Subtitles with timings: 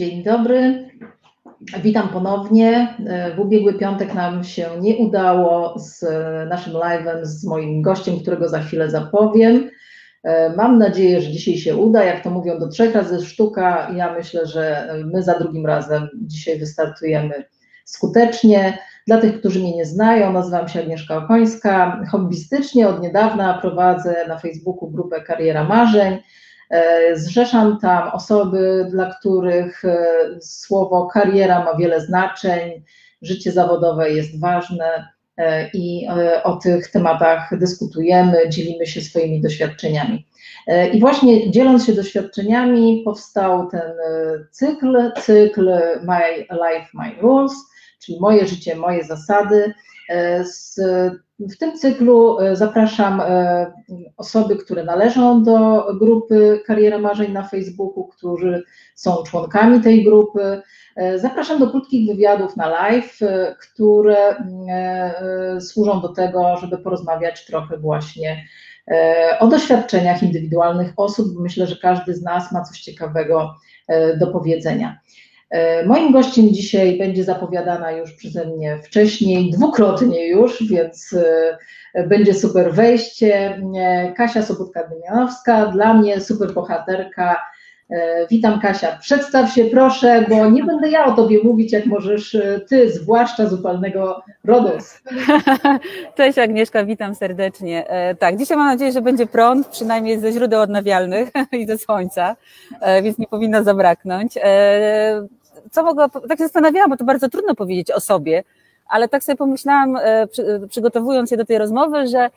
[0.00, 0.88] Dzień dobry.
[1.82, 2.94] Witam ponownie.
[3.36, 6.04] W ubiegły piątek nam się nie udało z
[6.48, 9.70] naszym live'em, z moim gościem, którego za chwilę zapowiem.
[10.56, 12.04] Mam nadzieję, że dzisiaj się uda.
[12.04, 13.90] Jak to mówią, do trzech razy sztuka.
[13.96, 17.44] Ja myślę, że my za drugim razem dzisiaj wystartujemy
[17.84, 18.78] skutecznie.
[19.06, 22.02] Dla tych, którzy mnie nie znają, nazywam się Agnieszka Okońska.
[22.10, 26.18] Hobbystycznie od niedawna prowadzę na Facebooku grupę Kariera Marzeń.
[27.14, 29.82] Zrzeszam tam osoby, dla których
[30.40, 32.82] słowo kariera ma wiele znaczeń,
[33.22, 35.08] życie zawodowe jest ważne
[35.74, 36.06] i
[36.42, 40.26] o tych tematach dyskutujemy, dzielimy się swoimi doświadczeniami.
[40.92, 43.92] I właśnie dzieląc się doświadczeniami, powstał ten
[44.50, 45.70] cykl, cykl
[46.02, 47.52] My Life, My Rules,
[48.04, 49.74] czyli moje życie, moje zasady.
[51.40, 53.22] W tym cyklu zapraszam
[54.16, 60.62] osoby, które należą do grupy Kariera Marzeń na Facebooku, którzy są członkami tej grupy.
[61.16, 63.18] Zapraszam do krótkich wywiadów na live,
[63.60, 64.16] które
[65.60, 68.44] służą do tego, żeby porozmawiać trochę właśnie
[69.40, 71.26] o doświadczeniach indywidualnych osób.
[71.38, 73.54] Myślę, że każdy z nas ma coś ciekawego
[74.18, 75.00] do powiedzenia.
[75.86, 81.16] Moim gościem dzisiaj będzie zapowiadana już przeze mnie wcześniej, dwukrotnie już, więc
[82.06, 83.62] będzie super wejście.
[84.16, 87.36] Kasia Sobotka-Dymianowska, dla mnie super bohaterka.
[88.30, 92.36] Witam Kasia, przedstaw się proszę, bo nie będę ja o Tobie mówić, jak możesz
[92.68, 95.02] Ty, zwłaszcza z upalnego RODOS.
[96.16, 97.84] Cześć Agnieszka, witam serdecznie.
[98.18, 102.36] Tak, dzisiaj mam nadzieję, że będzie prąd, przynajmniej ze źródeł odnawialnych i ze słońca,
[103.02, 104.38] więc nie powinno zabraknąć
[105.70, 108.44] co mogę, tak się zastanawiałam, bo to bardzo trudno powiedzieć o sobie,
[108.88, 109.98] ale tak sobie pomyślałam,
[110.68, 112.30] przygotowując się do tej rozmowy, że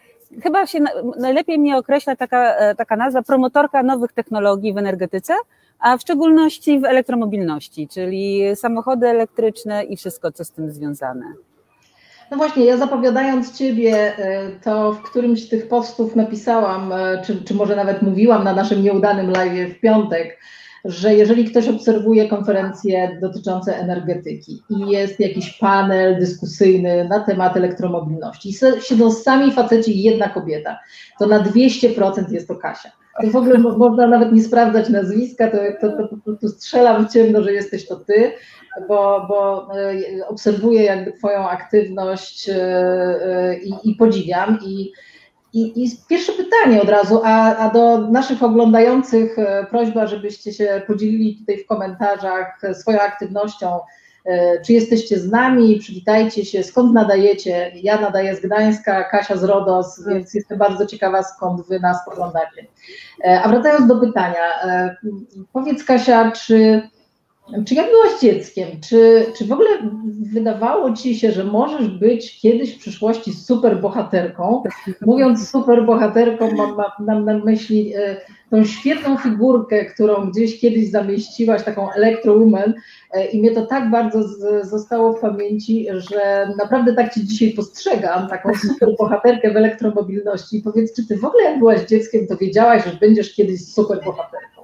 [0.43, 0.79] chyba się
[1.19, 5.33] najlepiej mnie określa taka, taka nazwa promotorka nowych technologii w energetyce,
[5.79, 11.25] a w szczególności w elektromobilności, czyli samochody elektryczne i wszystko, co z tym związane.
[12.31, 14.13] No właśnie, ja zapowiadając Ciebie,
[14.63, 16.93] to w którymś z tych postów napisałam,
[17.25, 20.39] czy, czy może nawet mówiłam na naszym nieudanym live w piątek,
[20.85, 28.49] że jeżeli ktoś obserwuje konferencje dotyczące energetyki i jest jakiś panel dyskusyjny na temat elektromobilności
[28.49, 30.79] i siedzą sami faceci i jedna kobieta,
[31.19, 32.91] to na 200% jest to Kasia.
[33.21, 37.13] To w ogóle można nawet nie sprawdzać nazwiska, to, to, to po prostu strzelam w
[37.13, 38.31] ciemno, że jesteś to ty,
[38.87, 39.67] bo, bo
[40.27, 42.49] obserwuję jakby twoją aktywność
[43.63, 44.91] i, i podziwiam i
[45.53, 49.35] i, I, pierwsze pytanie od razu, a, a, do naszych oglądających
[49.69, 53.79] prośba, żebyście się podzielili tutaj w komentarzach swoją aktywnością.
[54.65, 55.79] Czy jesteście z nami?
[55.79, 57.71] Przywitajcie się, skąd nadajecie?
[57.75, 62.65] Ja nadaję z Gdańska, Kasia z Rodos, więc jestem bardzo ciekawa, skąd wy nas oglądacie.
[63.43, 64.43] A wracając do pytania,
[65.53, 66.81] powiedz Kasia, czy
[67.65, 69.69] czy jak byłaś dzieckiem, czy, czy w ogóle
[70.33, 74.63] wydawało ci się, że możesz być kiedyś w przyszłości super bohaterką?
[75.01, 78.17] Mówiąc super bohaterką, mam, mam na myśli e,
[78.49, 82.73] tą świetną figurkę, którą gdzieś kiedyś zamieściłaś, taką Electro-Woman
[83.11, 87.53] e, i mnie to tak bardzo z, zostało w pamięci, że naprawdę tak cię dzisiaj
[87.53, 90.61] postrzegam, taką super bohaterkę w elektromobilności.
[90.63, 94.61] Powiedz, czy ty w ogóle jak byłaś dzieckiem, to wiedziałaś, że będziesz kiedyś super bohaterką?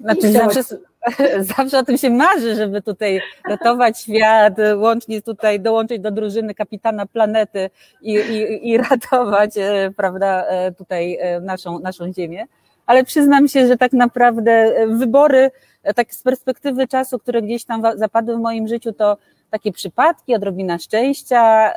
[0.00, 0.62] Znaczy, zawsze,
[1.56, 7.06] zawsze o tym się marzy, żeby tutaj ratować świat, łącznie tutaj dołączyć do drużyny kapitana
[7.06, 7.70] planety
[8.02, 12.46] i, i, i ratować, e, prawda, e, tutaj e, naszą, naszą Ziemię.
[12.86, 15.50] Ale przyznam się, że tak naprawdę wybory,
[15.96, 19.16] tak z perspektywy czasu, które gdzieś tam zapadły w moim życiu, to
[19.50, 21.72] takie przypadki, odrobina szczęścia,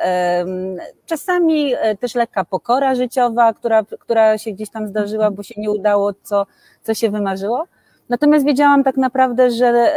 [1.06, 6.12] czasami też lekka pokora życiowa, która, która się gdzieś tam zdarzyła, bo się nie udało,
[6.22, 6.46] co,
[6.82, 7.66] co się wymarzyło.
[8.12, 9.92] Natomiast wiedziałam tak naprawdę, że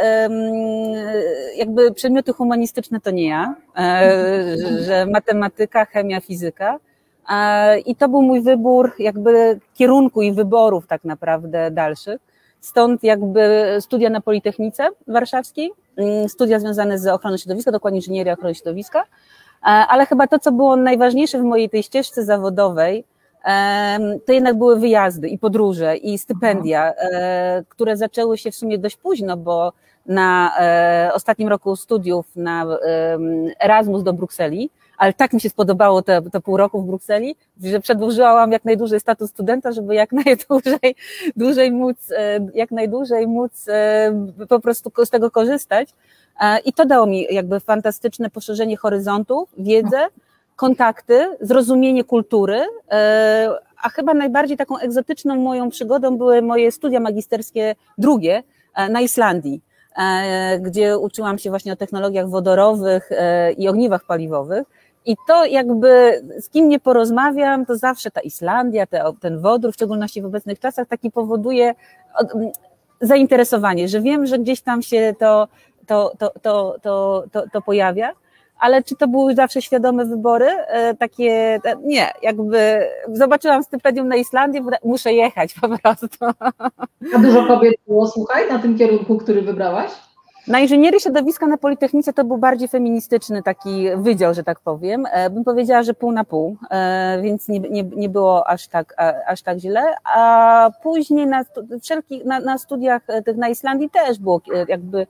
[1.56, 6.78] jakby przedmioty humanistyczne to nie ja, e, że matematyka, chemia, fizyka.
[7.30, 12.20] E, I to był mój wybór jakby kierunku i wyborów tak naprawdę dalszych.
[12.60, 18.54] Stąd jakby studia na Politechnice Warszawskiej, mm, studia związane z ochroną środowiska, dokładnie inżynieria ochrony
[18.54, 23.04] środowiska, e, ale chyba to, co było najważniejsze w mojej tej ścieżce zawodowej,
[24.26, 28.96] to jednak były wyjazdy i podróże i stypendia, e, które zaczęły się w sumie dość
[28.96, 29.72] późno, bo
[30.06, 32.66] na e, ostatnim roku studiów na
[33.60, 37.80] Erasmus do Brukseli, ale tak mi się spodobało te, te pół roku w Brukseli, że
[37.80, 40.94] przedłużyłam jak najdłużej status studenta, żeby jak najdłużej
[41.36, 43.66] dłużej móc, e, jak najdłużej móc
[44.48, 45.88] po prostu z tego korzystać.
[46.64, 49.98] I to dało mi jakby fantastyczne poszerzenie horyzontu, wiedzę,
[50.56, 53.50] kontakty, zrozumienie kultury, e,
[53.82, 58.42] a chyba najbardziej taką egzotyczną moją przygodą były moje studia magisterskie drugie
[58.74, 59.60] e, na Islandii.
[60.60, 63.10] gdzie uczyłam się właśnie o technologiach wodorowych
[63.56, 64.64] i ogniwach paliwowych.
[65.06, 69.74] I to jakby z kim nie porozmawiam, to zawsze ta Islandia, te, ten wodór, w
[69.74, 71.74] szczególności w obecnych czasach, taki powoduje
[73.00, 75.48] zainteresowanie, że wiem, że gdzieś tam się to,
[75.86, 78.12] to, to, to, to, to, to pojawia
[78.58, 80.46] ale czy to były zawsze świadome wybory?
[80.46, 86.06] E, takie, nie, jakby zobaczyłam stypendium na Islandii, muszę jechać po prostu.
[87.14, 89.90] A dużo kobiet było, słuchaj, na tym kierunku, który wybrałaś?
[90.48, 95.06] Na inżynierii środowiska na Politechnice to był bardziej feministyczny taki wydział, że tak powiem.
[95.10, 98.94] E, bym powiedziała, że pół na pół, e, więc nie, nie, nie było aż tak,
[99.26, 99.82] aż tak źle.
[100.04, 101.44] A później na,
[101.82, 105.06] wszelkich, na, na studiach tych na Islandii też było jakby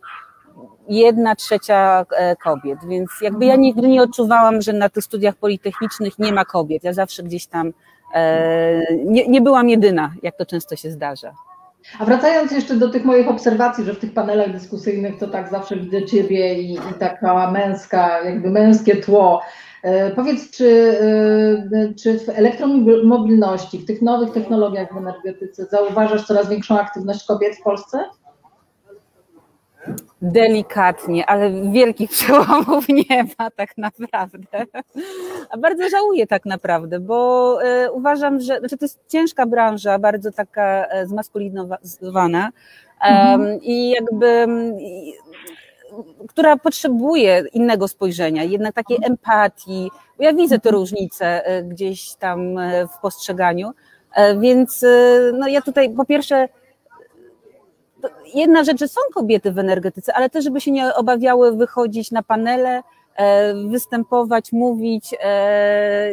[0.88, 6.18] jedna trzecia e, kobiet, więc jakby ja nigdy nie odczuwałam, że na tych studiach politechnicznych
[6.18, 6.84] nie ma kobiet.
[6.84, 7.72] Ja zawsze gdzieś tam
[8.14, 11.32] e, nie, nie byłam jedyna, jak to często się zdarza.
[11.98, 15.76] A wracając jeszcze do tych moich obserwacji, że w tych panelach dyskusyjnych to tak zawsze
[15.76, 19.42] widzę Ciebie i, i taka męska, jakby męskie tło.
[19.82, 20.96] E, powiedz, czy,
[22.02, 27.62] czy w elektromobilności, w tych nowych technologiach w energetyce zauważasz coraz większą aktywność kobiet w
[27.62, 28.04] Polsce?
[30.32, 34.66] Delikatnie, ale wielkich przełomów nie ma tak naprawdę.
[35.50, 40.32] A bardzo żałuję tak naprawdę, bo e, uważam, że znaczy to jest ciężka branża, bardzo
[40.32, 42.50] taka e, zmaskulinowana
[43.00, 43.62] mhm.
[43.62, 44.46] i jakby
[46.28, 49.90] która potrzebuje innego spojrzenia, jednak takiej empatii.
[50.18, 52.56] Ja widzę te różnice e, gdzieś tam
[52.96, 53.70] w postrzeganiu,
[54.40, 54.84] więc
[55.32, 56.48] no ja tutaj po pierwsze
[58.34, 62.22] jedna rzecz, że są kobiety w energetyce, ale też, żeby się nie obawiały wychodzić na
[62.22, 62.82] panele,
[63.16, 65.14] e, występować, mówić.
[65.20, 66.10] E,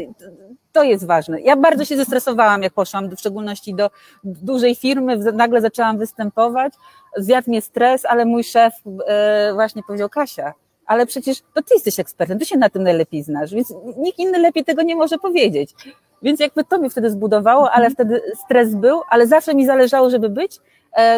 [0.71, 1.41] to jest ważne.
[1.41, 3.89] Ja bardzo się zestresowałam, jak poszłam, w szczególności do
[4.23, 6.73] dużej firmy, nagle zaczęłam występować,
[7.17, 8.73] zjadł mnie stres, ale mój szef
[9.07, 10.53] e, właśnie powiedział, Kasia,
[10.85, 14.39] ale przecież to ty jesteś ekspertem, ty się na tym najlepiej znasz, więc nikt inny
[14.39, 15.75] lepiej tego nie może powiedzieć.
[16.21, 17.93] Więc jakby to mnie wtedy zbudowało, ale mhm.
[17.93, 20.59] wtedy stres był, ale zawsze mi zależało, żeby być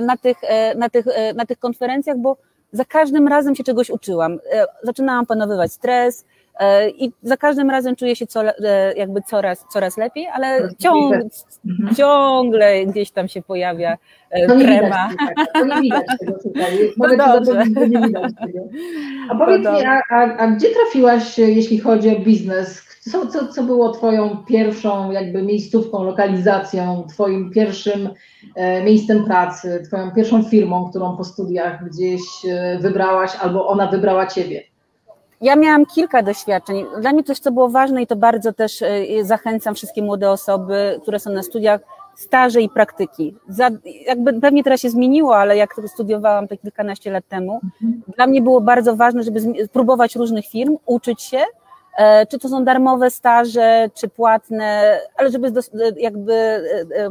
[0.02, 2.38] na tych, e, na, tych, e, na tych konferencjach, bo
[2.72, 4.40] za każdym razem się czegoś uczyłam.
[4.84, 6.26] Zaczynałam panowywać stres
[6.98, 8.44] i za każdym razem czuję się co,
[8.96, 11.16] jakby coraz, coraz lepiej, ale ciąg,
[11.66, 11.96] mhm.
[11.96, 13.98] ciągle gdzieś tam się pojawia
[14.48, 15.10] to trema.
[15.54, 16.94] to nie widać tego tutaj.
[16.98, 17.64] No dobrze.
[17.90, 18.60] nie widać tego.
[19.30, 22.85] A powiedz mi, a, a, a gdzie trafiłaś, jeśli chodzi o biznes?
[23.12, 28.10] Co, co, co było Twoją pierwszą jakby miejscówką, lokalizacją, Twoim pierwszym
[28.56, 34.28] e, miejscem pracy, Twoją pierwszą firmą, którą po studiach gdzieś e, wybrałaś albo ona wybrała
[34.28, 34.64] Ciebie?
[35.42, 36.86] Ja miałam kilka doświadczeń.
[37.02, 38.88] Dla mnie coś, co było ważne i to bardzo też e,
[39.22, 41.82] zachęcam wszystkie młode osoby, które są na studiach,
[42.16, 43.36] staże i praktyki.
[43.50, 43.70] Za,
[44.06, 48.02] jakby pewnie teraz się zmieniło, ale jak studiowałam to kilkanaście lat temu, mhm.
[48.16, 51.40] dla mnie było bardzo ważne, żeby spróbować różnych firm, uczyć się,
[52.30, 55.52] czy to są darmowe staże, czy płatne, ale żeby
[55.98, 57.10] jakby, e,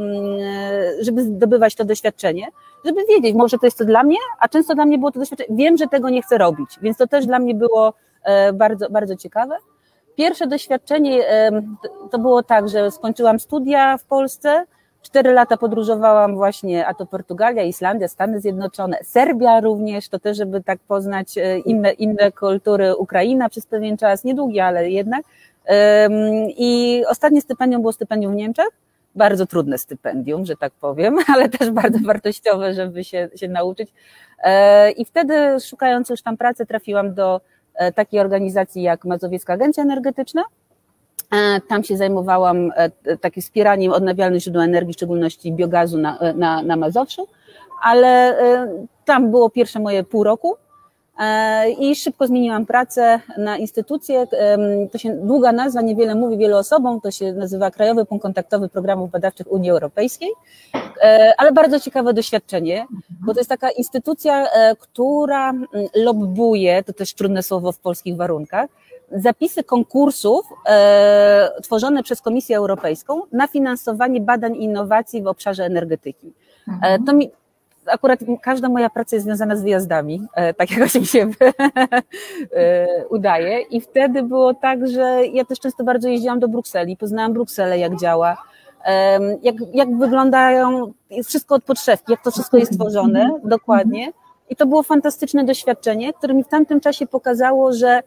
[1.01, 2.47] żeby zdobywać to doświadczenie,
[2.85, 5.57] żeby wiedzieć, może to jest to dla mnie, a często dla mnie było to doświadczenie,
[5.57, 7.95] wiem, że tego nie chcę robić, więc to też dla mnie było
[8.25, 9.57] e, bardzo, bardzo ciekawe.
[10.17, 11.25] Pierwsze doświadczenie
[12.11, 14.65] to było tak, że skończyłam studia w Polsce,
[15.05, 20.63] Cztery lata podróżowałam właśnie, a to Portugalia, Islandia, Stany Zjednoczone, Serbia również, to też, żeby
[20.63, 25.25] tak poznać e, inne, inne kultury, Ukraina przez pewien czas, niedługi, ale jednak.
[26.49, 28.69] I ostatnie stypendium było stypendium w Niemczech,
[29.15, 33.93] bardzo trudne stypendium, że tak powiem, ale też bardzo wartościowe, żeby się, się nauczyć.
[34.43, 37.41] E, I wtedy, szukając już tam pracy, trafiłam do
[37.75, 40.43] e, takiej organizacji jak Mazowiecka Agencja Energetyczna,
[41.69, 46.63] tam się zajmowałam e, takim wspieraniem odnawialnych źródeł energii, w szczególności biogazu na, e, na,
[46.63, 47.29] na Mazowszu,
[47.83, 48.37] ale
[49.05, 50.57] tam było pierwsze moje pół roku
[51.79, 54.27] i szybko zmieniłam pracę na instytucję.
[54.93, 59.11] To się długa nazwa, niewiele mówi wielu osobom, to się nazywa Krajowy Punkt Kontaktowy Programów
[59.11, 60.29] Badawczych Unii Europejskiej,
[61.39, 62.87] ale bardzo ciekawe doświadczenie,
[63.27, 64.47] bo to jest taka instytucja,
[64.79, 65.53] która
[65.95, 68.71] lobbuje, to też trudne słowo w polskich warunkach,
[69.15, 76.33] zapisy konkursów e, tworzone przez Komisję Europejską na finansowanie badań i innowacji w obszarze energetyki.
[76.69, 77.05] E, mhm.
[77.05, 77.31] to mi,
[77.87, 81.31] akurat każda moja praca jest związana z wyjazdami, e, tak jakoś mi się
[82.53, 83.61] e, udaje.
[83.61, 87.97] I wtedy było tak, że ja też często bardzo jeździłam do Brukseli, poznałam Brukselę, jak
[87.97, 88.37] działa,
[89.43, 90.93] jak, jak wyglądają,
[91.25, 94.13] wszystko od podszewki, jak to wszystko jest tworzone dokładnie.
[94.51, 98.03] I to było fantastyczne doświadczenie, które mi w tamtym czasie pokazało, że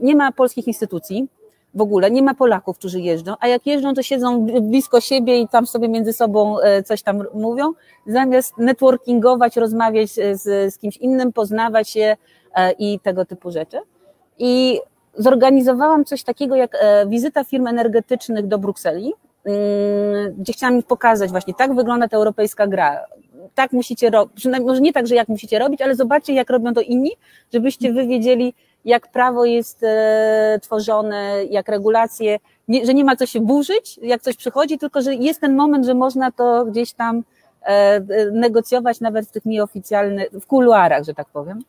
[0.00, 1.28] nie ma polskich instytucji,
[1.74, 5.48] w ogóle, nie ma Polaków, którzy jeżdżą, a jak jeżdżą, to siedzą blisko siebie i
[5.48, 7.72] tam sobie między sobą coś tam mówią,
[8.06, 10.42] zamiast networkingować, rozmawiać z,
[10.74, 12.16] z kimś innym, poznawać się
[12.78, 13.78] i tego typu rzeczy.
[14.38, 14.80] I
[15.18, 16.76] zorganizowałam coś takiego jak
[17.06, 19.12] wizyta firm energetycznych do Brukseli,
[19.44, 23.04] mm, gdzie chciałam im pokazać właśnie, tak wygląda ta europejska gra.
[23.54, 26.80] Tak musicie robić, może nie tak, że jak musicie robić, ale zobaczcie, jak robią to
[26.80, 27.10] inni,
[27.52, 28.54] żebyście wy wiedzieli,
[28.84, 32.38] jak prawo jest e, tworzone, jak regulacje,
[32.68, 35.86] nie, że nie ma co się burzyć, jak coś przychodzi, tylko że jest ten moment,
[35.86, 37.22] że można to gdzieś tam
[37.62, 38.00] e,
[38.32, 41.62] negocjować nawet w tych nieoficjalnych, w kuluarach, że tak powiem.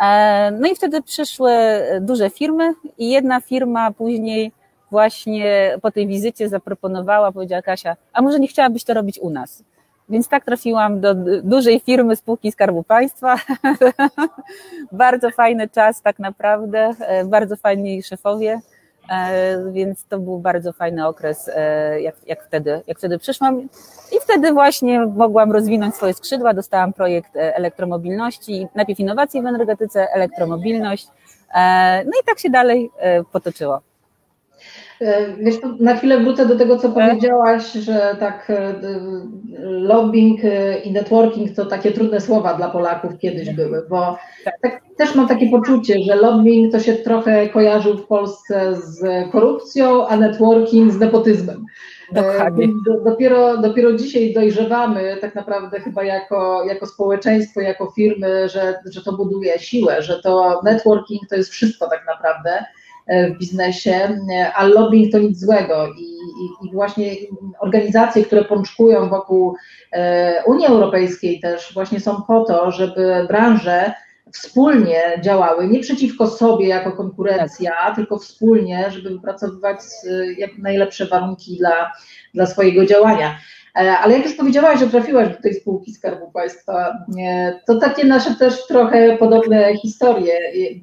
[0.00, 1.52] E, no i wtedy przyszły
[2.00, 4.52] duże firmy i jedna firma później
[4.90, 9.62] właśnie po tej wizycie zaproponowała, powiedziała Kasia, a może nie chciałabyś to robić u nas?
[10.10, 13.36] Więc tak trafiłam do dużej firmy spółki Skarbu Państwa.
[14.92, 18.60] bardzo fajny czas tak naprawdę, e, bardzo fajni szefowie,
[19.10, 23.60] e, więc to był bardzo fajny okres, e, jak, jak, wtedy, jak wtedy przyszłam.
[24.12, 31.06] I wtedy właśnie mogłam rozwinąć swoje skrzydła, dostałam projekt elektromobilności, najpierw innowacje w energetyce, elektromobilność,
[32.04, 32.90] no i tak się dalej
[33.32, 33.80] potoczyło.
[35.00, 37.08] E, wiesz, na chwilę wrócę do tego, co tak.
[37.08, 38.74] powiedziałaś, że tak e,
[39.62, 44.54] lobbying e, i networking to takie trudne słowa dla Polaków kiedyś były, bo tak.
[44.62, 50.06] tak, też mam takie poczucie, że lobbying to się trochę kojarzył w Polsce z korupcją,
[50.06, 51.64] a networking z nepotyzmem.
[52.12, 52.68] Dokładnie.
[53.04, 59.12] Dopiero, dopiero dzisiaj dojrzewamy tak naprawdę chyba jako, jako społeczeństwo, jako firmy, że, że to
[59.12, 62.77] buduje siłę, że to networking to jest wszystko tak naprawdę E,
[63.08, 64.18] w biznesie,
[64.54, 67.12] a lobbying to nic złego i, i, i właśnie
[67.60, 69.56] organizacje, które pączkują wokół
[69.92, 73.92] e, Unii Europejskiej też właśnie są po to, żeby branże
[74.32, 77.96] wspólnie działały, nie przeciwko sobie jako konkurencja, tak.
[77.96, 79.78] tylko wspólnie, żeby wypracowywać
[80.38, 81.92] jak najlepsze warunki dla,
[82.34, 83.38] dla swojego działania.
[83.76, 86.98] E, ale jak już powiedziałaś, że trafiłaś do tej spółki Skarbu Państwa,
[87.66, 90.38] to takie nasze też trochę podobne historie,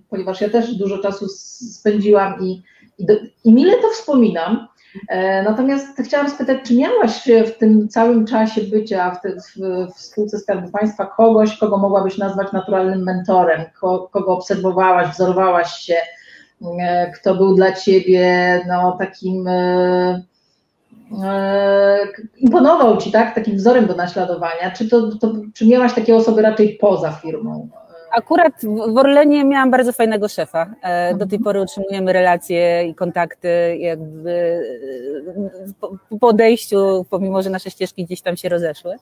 [0.09, 2.63] ponieważ ja też dużo czasu spędziłam i,
[2.97, 3.13] i, do,
[3.43, 4.67] i mile to wspominam.
[5.09, 9.57] E, natomiast chciałam spytać, czy miałaś w tym całym czasie bycia w, te, w,
[9.95, 13.61] w spółce Skarbu Państwa kogoś, kogo mogłabyś nazwać naturalnym mentorem,
[14.11, 15.95] kogo obserwowałaś, wzorowałaś się,
[16.81, 20.34] e, kto był dla ciebie no, takim E,
[22.37, 24.71] imponował Ci, tak, takim wzorem do naśladowania?
[24.77, 27.69] Czy, to, to, czy miałaś takie osoby raczej poza firmą?
[28.11, 28.53] Akurat
[28.93, 30.75] w Orlenie miałam bardzo fajnego szefa.
[30.81, 34.31] E, do tej pory utrzymujemy relacje i kontakty jakby
[36.11, 38.95] e, po odejściu, pomimo że nasze ścieżki gdzieś tam się rozeszły,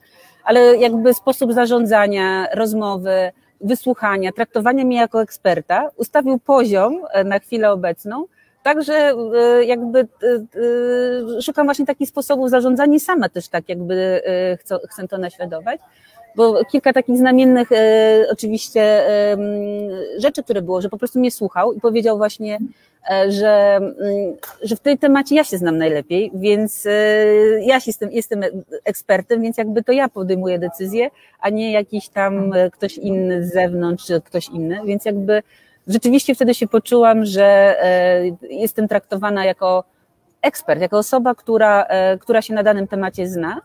[0.44, 8.24] ale jakby sposób zarządzania, rozmowy, wysłuchania, traktowania mnie jako eksperta ustawił poziom na chwilę obecną,
[8.64, 10.04] Także e, jakby e,
[11.38, 14.22] e, szukam właśnie takich sposobów zarządzania sama też tak jakby
[14.60, 15.80] chcę, chcę to naśladować
[16.36, 19.36] bo kilka takich znamiennych e, oczywiście e,
[20.18, 22.58] rzeczy, które było, że po prostu mnie słuchał i powiedział właśnie,
[23.10, 23.80] e, że,
[24.62, 26.84] że w tej temacie ja się znam najlepiej, więc
[27.60, 28.42] ja jestem, jestem
[28.84, 34.06] ekspertem, więc jakby to ja podejmuję decyzję, a nie jakiś tam ktoś inny z zewnątrz,
[34.06, 35.42] czy ktoś inny, więc jakby
[35.86, 39.84] rzeczywiście wtedy się poczułam, że e, jestem traktowana jako
[40.42, 43.60] ekspert, jako osoba, która, e, która się na danym temacie zna.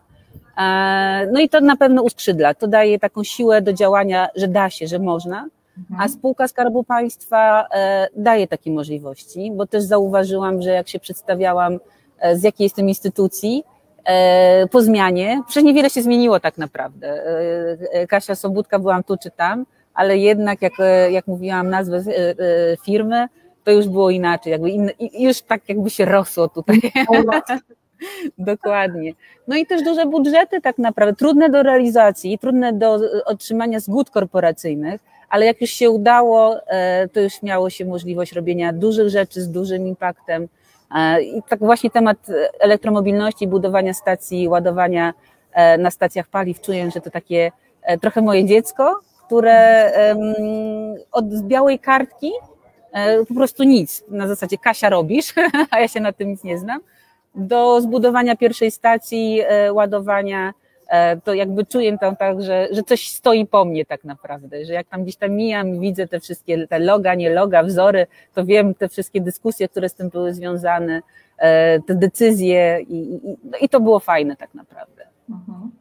[0.56, 4.70] E, no i to na pewno uskrzydla, to daje taką siłę do działania, że da
[4.70, 5.46] się, że można.
[5.90, 6.10] A mhm.
[6.10, 7.68] spółka Skarbu Państwa
[8.16, 11.78] daje takie możliwości, bo też zauważyłam, że jak się przedstawiałam,
[12.34, 13.64] z jakiej jestem instytucji,
[14.70, 17.22] po zmianie, przecież niewiele się zmieniło tak naprawdę.
[18.08, 22.34] Kasia Sobudka, byłam tu czy tam, ale jednak jak, e, jak mówiłam nazwę e, e,
[22.84, 23.26] firmy,
[23.64, 26.80] to już było inaczej, jakby in, już tak jakby się rosło tutaj.
[28.38, 29.12] Dokładnie.
[29.48, 35.00] No i też duże budżety tak naprawdę, trudne do realizacji, trudne do otrzymania zgód korporacyjnych,
[35.28, 36.56] ale jak już się udało,
[37.12, 40.48] to już miało się możliwość robienia dużych rzeczy z dużym impaktem.
[41.22, 42.18] I tak właśnie temat
[42.60, 45.14] elektromobilności, budowania stacji, ładowania
[45.78, 47.52] na stacjach paliw, czuję, że to takie
[48.00, 49.92] trochę moje dziecko, które
[51.12, 52.32] od białej kartki
[52.92, 55.34] e, po prostu nic, na zasadzie Kasia robisz,
[55.70, 56.80] a ja się na tym nic nie znam,
[57.34, 60.52] do zbudowania pierwszej stacji, e, ładowania,
[60.88, 64.72] e, to jakby czuję tam tak, że, że coś stoi po mnie tak naprawdę, że
[64.72, 68.74] jak tam gdzieś tam mijam, widzę te wszystkie, te loga, nie loga, wzory, to wiem
[68.74, 71.02] te wszystkie dyskusje, które z tym były związane,
[71.86, 75.04] te decyzje i, i, no i to było fajne tak naprawdę.
[75.30, 75.79] Mhm.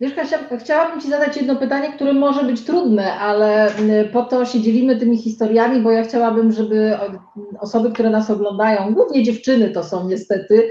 [0.00, 3.72] Wiesz, Kasia, chciałabym Ci zadać jedno pytanie, które może być trudne, ale
[4.12, 6.98] po to się dzielimy tymi historiami, bo ja chciałabym, żeby
[7.60, 10.70] osoby, które nas oglądają, głównie dziewczyny to są niestety,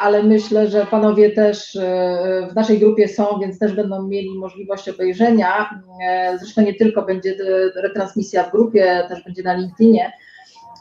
[0.00, 4.88] ale myślę, że panowie też e, w naszej grupie są, więc też będą mieli możliwość
[4.88, 5.80] obejrzenia.
[6.08, 7.36] E, zresztą nie tylko będzie
[7.76, 10.12] retransmisja w grupie, też będzie na LinkedInie.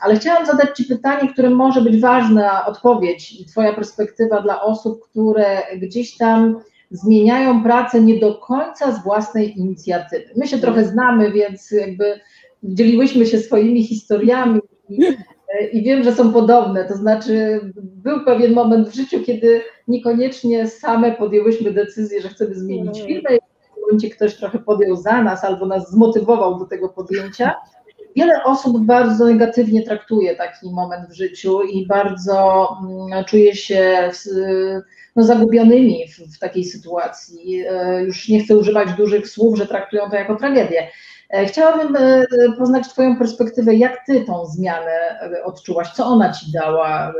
[0.03, 5.09] Ale chciałam zadać Ci pytanie, które może być ważna odpowiedź i Twoja perspektywa dla osób,
[5.09, 6.61] które gdzieś tam
[6.91, 10.25] zmieniają pracę nie do końca z własnej inicjatywy.
[10.35, 12.19] My się trochę znamy, więc jakby
[12.63, 15.01] dzieliłyśmy się swoimi historiami i,
[15.71, 16.85] i wiem, że są podobne.
[16.85, 23.01] To znaczy, był pewien moment w życiu, kiedy niekoniecznie same podjęłyśmy decyzję, że chcemy zmienić
[23.01, 23.29] firmę.
[23.29, 27.55] W tym momencie ktoś trochę podjął za nas albo nas zmotywował do tego podjęcia.
[28.15, 34.11] Wiele osób bardzo negatywnie traktuje taki moment w życiu i bardzo mm, czuje się
[35.15, 37.63] no, zagubionymi w, w takiej sytuacji.
[37.69, 40.87] E, już nie chcę używać dużych słów, że traktują to jako tragedię.
[41.29, 42.25] E, chciałabym e,
[42.57, 47.13] poznać Twoją perspektywę, jak Ty tą zmianę odczułaś, co ona Ci dała,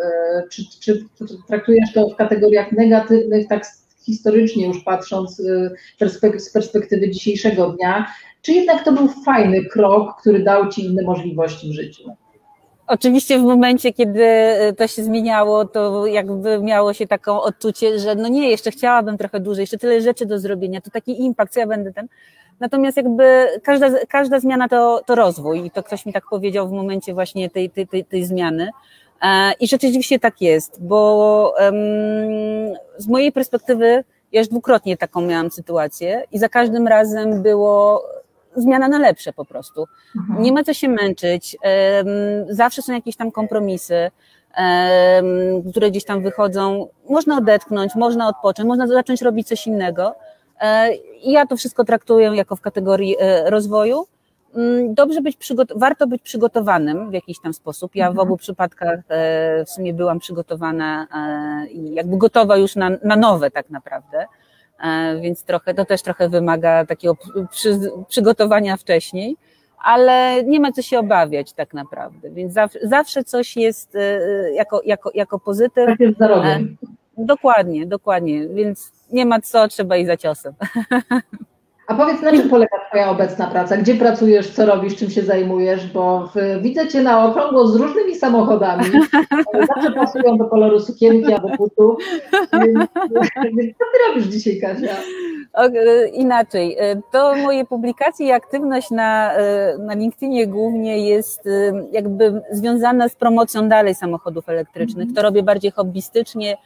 [0.52, 1.06] czy, czy
[1.48, 3.66] traktujesz to w kategoriach negatywnych, tak
[4.06, 5.42] historycznie już patrząc
[6.36, 8.06] z perspektywy dzisiejszego dnia,
[8.42, 12.16] czy jednak to był fajny krok, który dał Ci inne możliwości w życiu?
[12.90, 18.16] Oczywiście w momencie, kiedy e, to się zmieniało, to jakby miało się taką odczucie, że
[18.16, 21.60] no nie, jeszcze chciałabym trochę dłużej, jeszcze tyle rzeczy do zrobienia, to taki impact, co
[21.60, 22.08] ja będę ten.
[22.60, 26.72] Natomiast jakby każda, każda zmiana to, to rozwój i to ktoś mi tak powiedział w
[26.72, 28.70] momencie właśnie tej, tej, tej, tej zmiany.
[29.22, 31.76] E, I rzeczywiście tak jest, bo um,
[32.98, 38.04] z mojej perspektywy ja już dwukrotnie taką miałam sytuację i za każdym razem było
[38.62, 39.88] zmiana na lepsze po prostu.
[40.16, 40.42] Mhm.
[40.42, 41.58] Nie ma co się męczyć,
[42.50, 44.12] zawsze są jakieś tam kompromisy,
[45.72, 46.88] które gdzieś tam wychodzą.
[47.10, 50.16] Można odetchnąć, można odpocząć, można zacząć robić coś innego.
[50.60, 54.06] E, I ja to wszystko traktuję jako w kategorii e, rozwoju.
[54.56, 57.96] Mm, dobrze być przygot- warto być przygotowanym w jakiś tam sposób.
[57.96, 58.28] Ja w mhm.
[58.28, 61.08] obu przypadkach e, w sumie byłam przygotowana
[61.72, 64.26] i jakby gotowa już na, na nowe tak naprawdę.
[64.84, 67.18] E, więc trochę, to też trochę wymaga takiego
[67.52, 69.38] przy, przygotowania wcześniej,
[69.84, 74.20] ale nie ma co się obawiać tak naprawdę, więc zawsze, zawsze coś jest e,
[74.54, 75.86] jako, jako, jako pozytyw.
[75.86, 76.60] Tak jest za e,
[77.18, 80.54] Dokładnie, dokładnie, więc nie ma co, trzeba iść za ciosem.
[81.90, 83.78] A powiedz, na czym polega Twoja obecna praca?
[83.78, 85.88] Gdzie pracujesz, co robisz, czym się zajmujesz?
[85.88, 88.86] Bo w, widzę Cię na okrągło z różnymi samochodami.
[89.68, 92.04] Zawsze pasują do koloru sukienki albo butów.
[92.54, 92.80] Więc,
[93.58, 94.96] więc co Ty robisz dzisiaj, Kasia?
[96.14, 96.78] Inaczej.
[97.12, 99.32] To moje publikacje i aktywność na,
[99.80, 101.50] na LinkedInie głównie jest
[101.92, 105.14] jakby związana z promocją dalej samochodów elektrycznych.
[105.16, 106.58] To robię bardziej hobbystycznie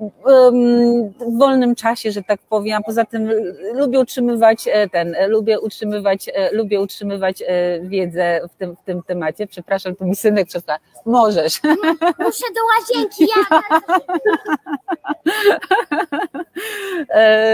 [0.00, 2.78] w wolnym czasie, że tak powiem.
[2.78, 3.30] A poza tym
[3.74, 7.42] lubię utrzymywać e, ten, e, lubię utrzymywać, e, lubię utrzymywać
[7.82, 9.46] wiedzę w tym, w tym temacie.
[9.46, 10.78] Przepraszam, tu mi synek przesta.
[11.06, 11.60] Możesz.
[12.24, 13.60] Muszę do łazienki, ja.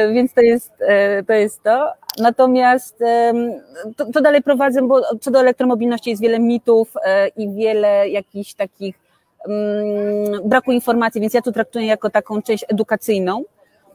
[0.14, 0.72] Więc to jest,
[1.26, 1.92] to jest to.
[2.18, 2.98] Natomiast
[3.96, 6.94] to, to dalej prowadzę, bo co do elektromobilności jest wiele mitów
[7.36, 9.05] i wiele jakichś takich
[10.44, 13.44] braku informacji, więc ja to traktuję jako taką część edukacyjną.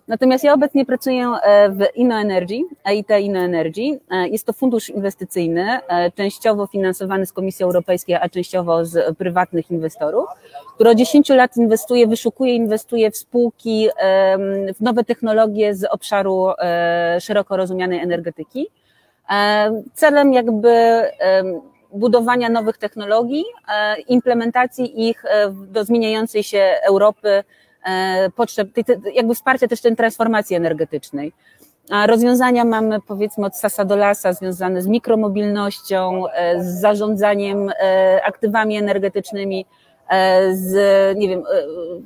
[0.08, 4.00] Natomiast ja obecnie pracuję e, w InnoEnergy, EIT InnoEnergy.
[4.12, 9.72] E, jest to fundusz inwestycyjny, e, częściowo finansowany z Komisji Europejskiej, a częściowo z prywatnych
[9.72, 10.26] inwestorów,
[10.76, 13.90] który od 10 lat inwestuje, wyszukuje, inwestuje w spółki,
[14.76, 16.48] w nowe technologie z obszaru
[17.20, 18.68] szeroko rozumianej energetyki.
[19.94, 21.02] Celem jakby
[21.94, 27.44] budowania nowych technologii, e, implementacji ich e, do zmieniającej się Europy,
[27.84, 28.70] e, potrzeb,
[29.14, 31.34] jakby wsparcia też tej transformacji energetycznej.
[32.08, 36.24] Rozwiązania mamy powiedzmy od sasa do lasa związane z mikromobilnością,
[36.60, 37.72] z zarządzaniem
[38.24, 39.66] aktywami energetycznymi,
[40.54, 40.74] z,
[41.18, 41.64] nie wiem, e,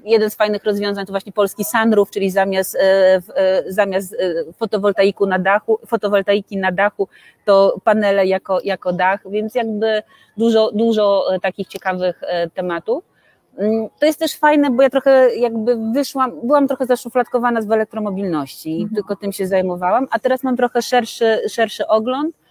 [0.09, 3.21] jeden z fajnych rozwiązań to właśnie polski sunroof, czyli zamiast, e,
[3.67, 4.15] zamiast
[4.57, 7.07] fotowoltaiku na dachu, fotowoltaiki na dachu,
[7.45, 10.03] to panele jako, jako dach, więc jakby
[10.37, 12.21] dużo, dużo takich ciekawych
[12.53, 13.03] tematów.
[13.57, 18.69] Mm, to jest też fajne, bo ja trochę jakby wyszłam, byłam trochę zaszufladkowana z elektromobilności
[18.71, 18.95] i mhm.
[18.95, 22.44] tylko tym się zajmowałam, a teraz mam trochę szerszy, szerszy ogląd E,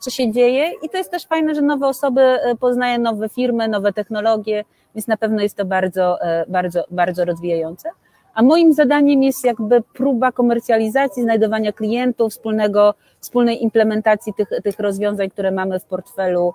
[0.00, 3.68] co się dzieje i to jest też fajne, że nowe osoby e, poznają nowe firmy,
[3.68, 4.64] nowe technologie,
[4.94, 7.90] więc na pewno jest to bardzo, e, bardzo, bardzo rozwijające.
[8.34, 15.30] A moim zadaniem jest jakby próba komercjalizacji, znajdowania klientów, wspólnego, wspólnej implementacji tych, tych rozwiązań,
[15.30, 16.54] które mamy w portfelu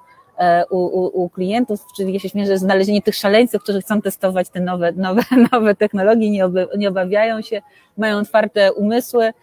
[0.70, 4.60] u, u, u klientów, czyli ja się że znalezienie tych szaleńców, którzy chcą testować te
[4.60, 6.32] nowe, nowe, nowe technologie,
[6.78, 7.62] nie obawiają się,
[7.98, 9.34] mają otwarte umysły,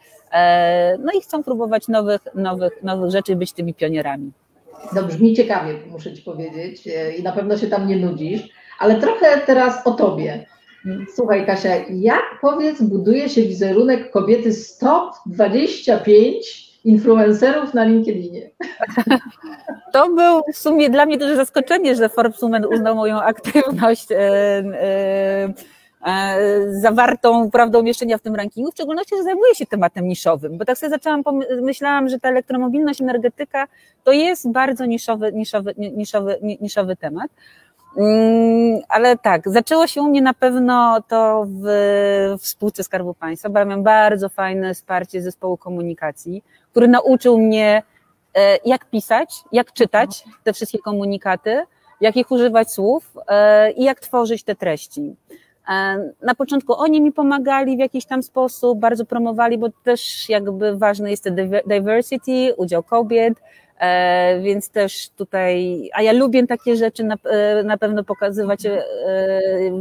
[0.99, 4.33] no i chcą próbować nowych, nowych, nowych rzeczy być tymi pionierami.
[4.95, 9.39] No brzmi ciekawie, muszę Ci powiedzieć i na pewno się tam nie nudzisz, ale trochę
[9.47, 10.47] teraz o Tobie.
[11.15, 18.51] Słuchaj Kasia, jak powiedz buduje się wizerunek kobiety z top 25 influencerów na LinkedInie?
[19.93, 24.17] To był w sumie dla mnie duże zaskoczenie, że Forbes Women uznał moją aktywność e,
[24.17, 25.55] e, e,
[26.71, 30.79] zawartą prawdą umieszczenia w tym rankingu, w szczególności, że zajmuję się tematem niszowym, bo tak
[30.79, 31.23] sobie zaczęłam,
[31.63, 33.67] myślałam, że ta elektromobilność, energetyka
[34.05, 37.31] to jest bardzo niszowy, niszowy, niszowy, niszowy temat.
[37.97, 41.65] Mm, ale tak, zaczęło się u mnie na pewno to w,
[42.41, 47.83] w spółce Skarbu Państwa, bo miałam bardzo fajne wsparcie zespołu komunikacji, który nauczył mnie,
[48.35, 51.63] e, jak pisać, jak czytać te wszystkie komunikaty,
[52.01, 55.17] jak ich używać słów e, i jak tworzyć te treści.
[55.69, 60.77] E, na początku oni mi pomagali w jakiś tam sposób, bardzo promowali, bo też jakby
[60.77, 61.29] ważny jest
[61.67, 63.35] diversity, udział kobiet,
[63.83, 68.61] E, więc też tutaj, a ja lubię takie rzeczy na, e, na pewno pokazywać,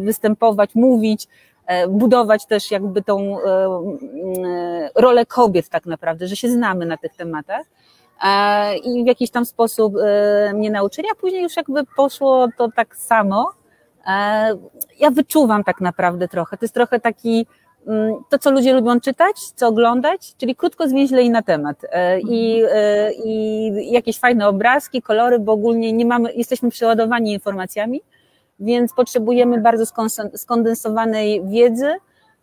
[0.03, 1.27] występować, mówić,
[1.89, 3.37] budować też jakby tą
[4.95, 7.65] rolę kobiet tak naprawdę, że się znamy na tych tematach
[8.83, 9.93] i w jakiś tam sposób
[10.53, 13.51] mnie nauczyli, a później już jakby poszło to tak samo.
[14.99, 17.45] Ja wyczuwam tak naprawdę trochę, to jest trochę taki
[17.87, 21.77] Mm, to, co ludzie lubią czytać, co oglądać, czyli krótko, zwięźle i na temat.
[21.91, 28.01] E, I, e, I jakieś fajne obrazki, kolory, bo ogólnie nie mamy, jesteśmy przeładowani informacjami,
[28.59, 29.85] więc potrzebujemy bardzo
[30.35, 31.93] skondensowanej wiedzy,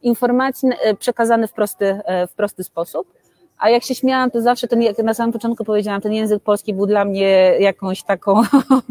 [0.02, 3.12] informacji e, przekazanej w prosty, w prosty sposób.
[3.58, 6.74] A jak się śmiałam, to zawsze ten, jak na samym początku powiedziałam, ten język polski
[6.74, 8.42] był dla mnie jakąś taką,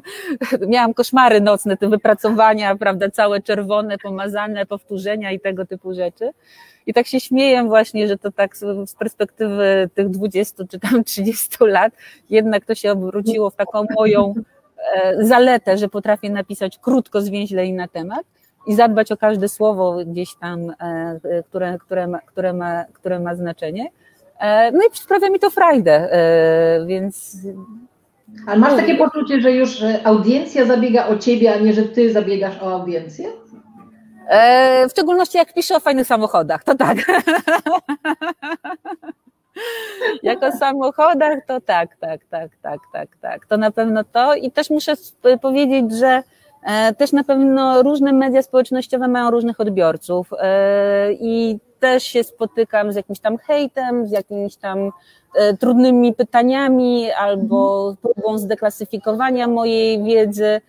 [0.68, 6.30] miałam koszmary nocne, te wypracowania, prawda, całe czerwone, pomazane, powtórzenia i tego typu rzeczy.
[6.86, 11.50] I tak się śmieję właśnie, że to tak z perspektywy tych 20 czy tam 30
[11.62, 11.94] lat,
[12.30, 14.34] jednak to się obróciło w taką moją
[14.96, 18.26] e, zaletę, że potrafię napisać krótko, zwięźle i na temat
[18.68, 23.36] i zadbać o każde słowo gdzieś tam, e, które, które, ma, które, ma, które ma
[23.36, 23.90] znaczenie.
[24.40, 27.38] E, no i sprawia mi to frajdę, e, więc.
[28.48, 32.62] Ale masz takie poczucie, że już audiencja zabiega o ciebie, a nie, że ty zabiegasz
[32.62, 33.28] o audiencję?
[34.30, 36.98] E, w szczególności jak piszę o fajnych samochodach, to tak.
[40.24, 43.46] Jak o samochodach, to tak, tak, tak, tak, tak, tak.
[43.46, 44.36] To na pewno to.
[44.36, 44.94] I też muszę
[45.42, 46.24] powiedzieć, że
[46.98, 50.30] też na pewno różne media społecznościowe mają różnych odbiorców
[51.20, 54.92] i też się spotykam z jakimś tam hejtem, z jakimiś tam
[55.36, 60.62] e, trudnymi pytaniami albo próbą zdeklasyfikowania mojej wiedzy.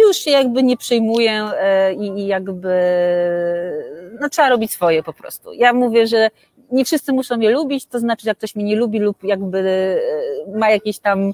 [0.00, 2.72] Już się jakby nie przejmuję e, i, i jakby
[4.20, 5.52] no, trzeba robić swoje po prostu.
[5.52, 6.28] Ja mówię, że
[6.72, 9.58] nie wszyscy muszą mnie lubić, to znaczy, jak ktoś mnie nie lubi lub jakby
[10.48, 11.32] e, ma jakieś tam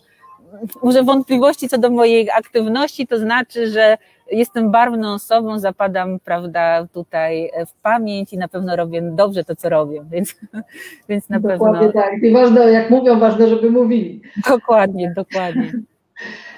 [0.83, 3.99] może wątpliwości co do mojej aktywności, to znaczy, że
[4.33, 9.69] jestem barwną osobą, zapadam, prawda, tutaj w pamięć i na pewno robię dobrze to, co
[9.69, 10.35] robię, więc,
[11.09, 12.03] więc na dokładnie pewno.
[12.03, 12.23] tak.
[12.23, 14.23] I ważne, jak mówią, ważne, żeby mówili.
[14.49, 15.73] Dokładnie, dokładnie.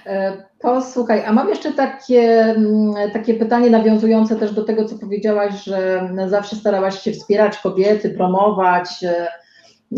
[0.07, 6.11] E, a mam jeszcze takie, mm, takie pytanie nawiązujące też do tego, co powiedziałaś, że
[6.27, 8.89] zawsze starałaś się wspierać kobiety, promować.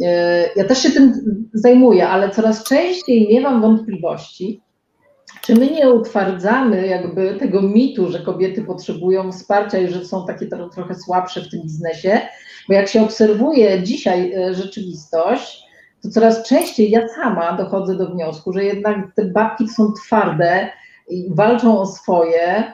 [0.03, 1.13] E, ja też się tym
[1.55, 4.61] zajmuję, ale coraz częściej miewam wątpliwości,
[5.43, 10.47] czy my nie utwardzamy jakby tego mitu, że kobiety potrzebują wsparcia i że są takie
[10.47, 12.21] trochę słabsze w tym biznesie?
[12.69, 15.63] Bo jak się obserwuje dzisiaj e, rzeczywistość,
[16.03, 20.71] to coraz częściej ja sama dochodzę do wniosku, że jednak te babki są twarde
[21.09, 22.73] i walczą o swoje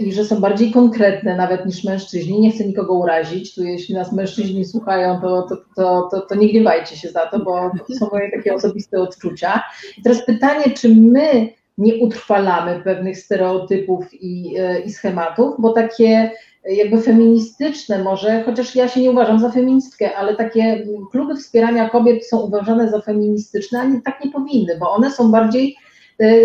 [0.00, 2.40] i że są bardziej konkretne nawet niż mężczyźni.
[2.40, 6.48] Nie chcę nikogo urazić, tu jeśli nas mężczyźni słuchają, to, to, to, to, to nie
[6.48, 9.62] gniewajcie się za to, bo to są moje takie osobiste odczucia.
[9.98, 16.30] I teraz pytanie, czy my nie utrwalamy pewnych stereotypów i, e, i schematów, bo takie
[16.64, 22.26] jakby feministyczne może, chociaż ja się nie uważam za feministkę, ale takie kluby wspierania kobiet
[22.26, 25.87] są uważane za feministyczne, a nie, tak nie powinny, bo one są bardziej e,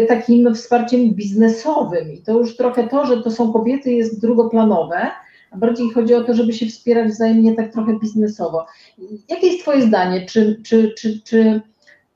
[0.08, 5.12] takim wsparciem biznesowym i to już trochę to, że to są kobiety jest drugoplanowe,
[5.52, 8.66] a bardziej chodzi o to, żeby się wspierać wzajemnie tak trochę biznesowo.
[9.30, 10.26] Jakie jest Twoje zdanie?
[10.26, 11.62] Czy, czy, czy, czy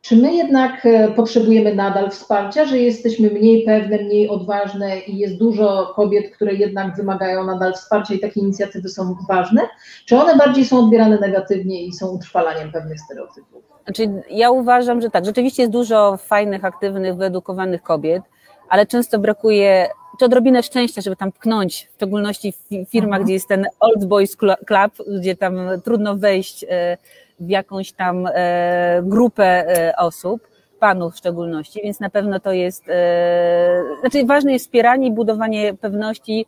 [0.08, 5.38] czy my jednak e, potrzebujemy nadal wsparcia, że jesteśmy mniej pewne, mniej odważne i jest
[5.38, 9.62] dużo kobiet, które jednak wymagają nadal wsparcia i takie inicjatywy są ważne?
[10.06, 13.64] Czy one bardziej są odbierane negatywnie i są utrwalaniem pewnych stereotypów?
[13.84, 18.24] Znaczy, ja uważam, że tak, rzeczywiście jest dużo fajnych, aktywnych, wyedukowanych kobiet,
[18.70, 19.90] ale często brakuje
[20.20, 23.24] czy odrobinę szczęścia, żeby tam pchnąć, w szczególności w firmach, mhm.
[23.24, 26.98] gdzie jest ten Old Boys Club, gdzie tam trudno wejść e,
[27.40, 30.48] w jakąś tam e, grupę e, osób,
[30.80, 32.84] panów w szczególności, więc na pewno to jest,
[34.02, 36.46] znaczy ważne jest wspieranie i budowanie pewności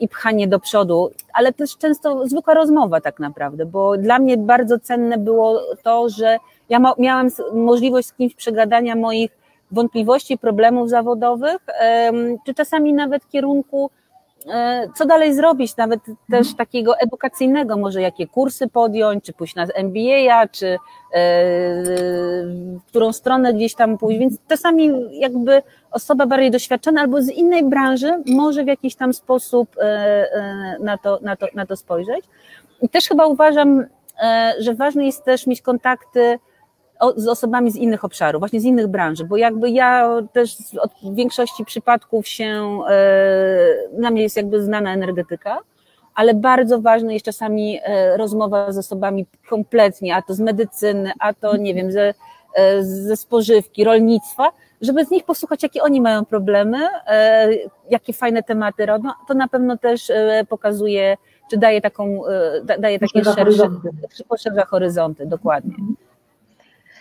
[0.00, 4.78] i pchanie do przodu, ale też często zwykła rozmowa tak naprawdę, bo dla mnie bardzo
[4.78, 6.38] cenne było to, że
[6.68, 9.30] ja miałam możliwość z kimś przegadania moich
[9.70, 11.66] wątpliwości, problemów zawodowych,
[12.46, 14.05] czy czasami nawet kierunku, e,
[14.94, 20.48] co dalej zrobić, nawet też takiego edukacyjnego, może jakie kursy podjąć, czy pójść na MBA,
[20.52, 20.78] czy e,
[22.76, 27.64] w którą stronę gdzieś tam pójść, więc czasami jakby osoba bardziej doświadczona albo z innej
[27.64, 32.24] branży może w jakiś tam sposób e, na to, na to, na to spojrzeć.
[32.82, 33.84] I też chyba uważam,
[34.58, 36.38] że ważne jest też mieć kontakty
[37.16, 41.64] z osobami z innych obszarów, właśnie z innych branży, bo jakby ja też od większości
[41.64, 45.58] przypadków się, e, na mnie jest jakby znana energetyka,
[46.14, 51.34] ale bardzo ważna jest czasami e, rozmowa z osobami kompletnie, a to z medycyny, a
[51.34, 52.14] to nie wiem, ze,
[52.54, 56.78] e, ze spożywki, rolnictwa, żeby z nich posłuchać, jakie oni mają problemy,
[57.90, 60.12] jakie fajne tematy robią, to na pewno też
[60.48, 61.16] pokazuje,
[61.50, 62.22] czy daje taką,
[62.78, 63.70] daje takie szersze,
[64.28, 65.74] poszerza horyzonty, dokładnie.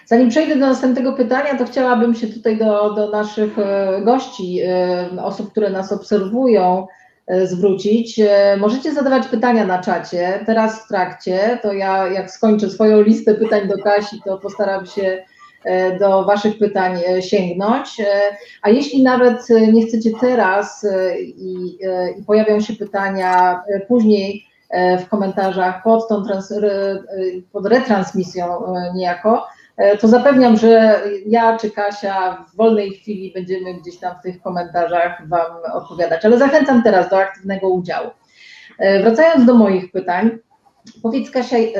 [0.05, 5.09] Zanim przejdę do następnego pytania, to chciałabym się tutaj do, do naszych e, gości, e,
[5.23, 6.87] osób, które nas obserwują,
[7.27, 8.21] e, zwrócić.
[8.57, 10.39] Możecie zadawać pytania na czacie.
[10.45, 15.23] Teraz w trakcie, to ja jak skończę swoją listę pytań do Kasi, to postaram się
[15.99, 18.01] do Waszych pytań sięgnąć.
[18.61, 20.87] A jeśli nawet nie chcecie teraz
[21.19, 21.77] i,
[22.19, 24.45] i pojawią się pytania później
[24.99, 26.53] w komentarzach pod, tą trans,
[27.51, 29.47] pod retransmisją niejako,
[29.99, 35.27] to zapewniam, że ja czy Kasia w wolnej chwili będziemy gdzieś tam w tych komentarzach
[35.27, 38.09] Wam odpowiadać, ale zachęcam teraz do aktywnego udziału.
[38.79, 40.31] E, wracając do moich pytań,
[41.03, 41.71] powiedz Kasia, e,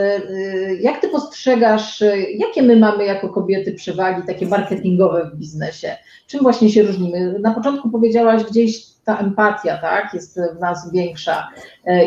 [0.80, 2.04] jak Ty postrzegasz,
[2.38, 5.98] jakie my mamy jako kobiety przewagi takie marketingowe w biznesie?
[6.28, 7.40] Czym właśnie się różnimy?
[7.40, 11.48] Na początku powiedziałaś gdzieś ta empatia, tak, jest w nas większa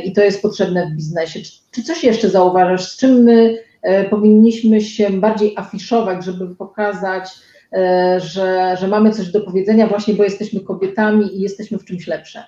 [0.04, 1.40] i to jest potrzebne w biznesie.
[1.40, 3.67] Czy, czy coś jeszcze zauważasz, z czym my E,
[4.10, 7.30] powinniśmy się bardziej afiszować, żeby pokazać,
[7.72, 12.06] e, że, że mamy coś do powiedzenia, właśnie bo jesteśmy kobietami i jesteśmy w czymś
[12.06, 12.44] lepsze.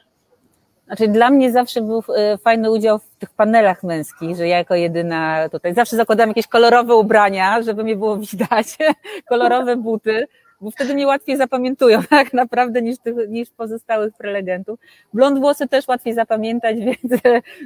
[0.87, 4.75] Znaczy dla mnie zawsze był e, fajny udział w tych panelach męskich, że ja jako
[4.75, 8.79] jedyna tutaj zawsze zakładam jakieś kolorowe ubrania, żeby mnie było widać,
[9.29, 10.27] kolorowe buty,
[10.61, 14.81] bo wtedy mnie łatwiej zapamiętują tak naprawdę niż, tych, niż pozostałych prelegentów.
[15.15, 17.23] Blond włosy też łatwiej zapamiętać, więc,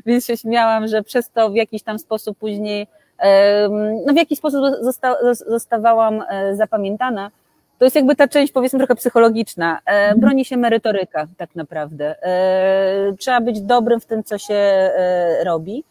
[0.06, 2.86] więc się śmiałam, że przez to w jakiś tam sposób później
[4.06, 7.30] no w jaki sposób zosta, zostawałam e, zapamiętana,
[7.78, 9.78] to jest jakby ta część powiedzmy trochę psychologiczna.
[9.86, 10.20] E, mhm.
[10.20, 12.22] Broni się merytoryka tak naprawdę.
[12.22, 14.90] E, trzeba być dobrym w tym, co się
[15.44, 15.84] robi,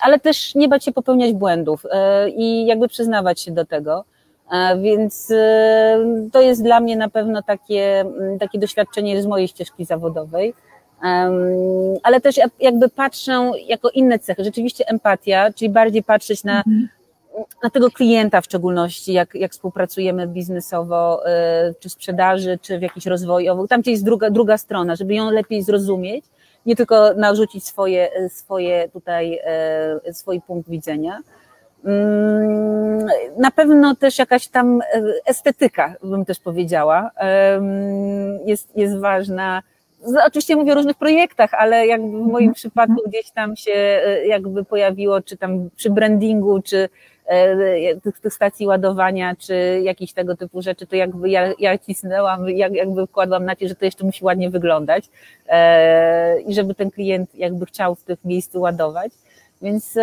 [0.00, 1.86] ale też nie bać się popełniać błędów
[2.36, 4.04] i jakby przyznawać się do tego.
[4.82, 5.32] Więc
[6.32, 8.04] to jest dla mnie na pewno takie,
[8.40, 10.54] takie doświadczenie z mojej ścieżki zawodowej
[12.02, 14.44] ale też jakby patrzę jako inne cechy.
[14.44, 16.88] Rzeczywiście empatia, czyli bardziej patrzeć na, mhm.
[17.62, 23.06] na tego klienta w szczególności, jak, jak współpracujemy biznesowo, y, czy sprzedaży, czy w jakiś
[23.06, 23.66] rozwoju.
[23.66, 26.24] Tam gdzie jest druga, druga strona, żeby ją lepiej zrozumieć,
[26.66, 31.20] nie tylko narzucić swoje, swoje tutaj, e, swój punkt widzenia.
[31.84, 33.06] Mm,
[33.38, 37.10] na pewno też jakaś tam e, estetyka, bym też powiedziała,
[38.46, 39.62] jest, jest ważna
[40.26, 42.54] oczywiście mówię o różnych projektach, ale jakby w moim mhm.
[42.54, 46.88] przypadku gdzieś tam się e, jakby pojawiło, czy tam przy brandingu, czy
[47.26, 52.48] e, tych, tych stacji ładowania, czy jakichś tego typu rzeczy, to jakby ja, ja cisnęłam,
[52.48, 55.04] jak, jakby wkładłam na że to jeszcze musi ładnie wyglądać
[55.48, 59.12] e, i żeby ten klient jakby chciał w tych miejscu ładować,
[59.62, 59.98] więc,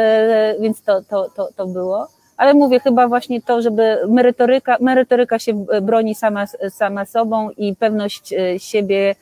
[0.59, 2.07] więc to, to, to, to było.
[2.37, 8.33] Ale mówię chyba właśnie to, żeby merytoryka, merytoryka się broni sama, sama sobą i pewność
[8.57, 9.15] siebie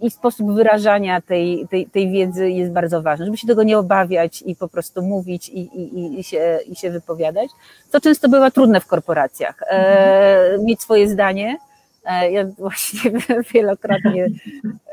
[0.00, 4.42] i sposób wyrażania tej, tej, tej wiedzy jest bardzo ważny, żeby się tego nie obawiać
[4.46, 7.50] i po prostu mówić i, i, i, się, i się wypowiadać,
[7.88, 9.62] co często bywa trudne w korporacjach.
[9.70, 11.58] E, mieć swoje zdanie.
[12.04, 13.10] E, ja właśnie
[13.54, 14.28] wielokrotnie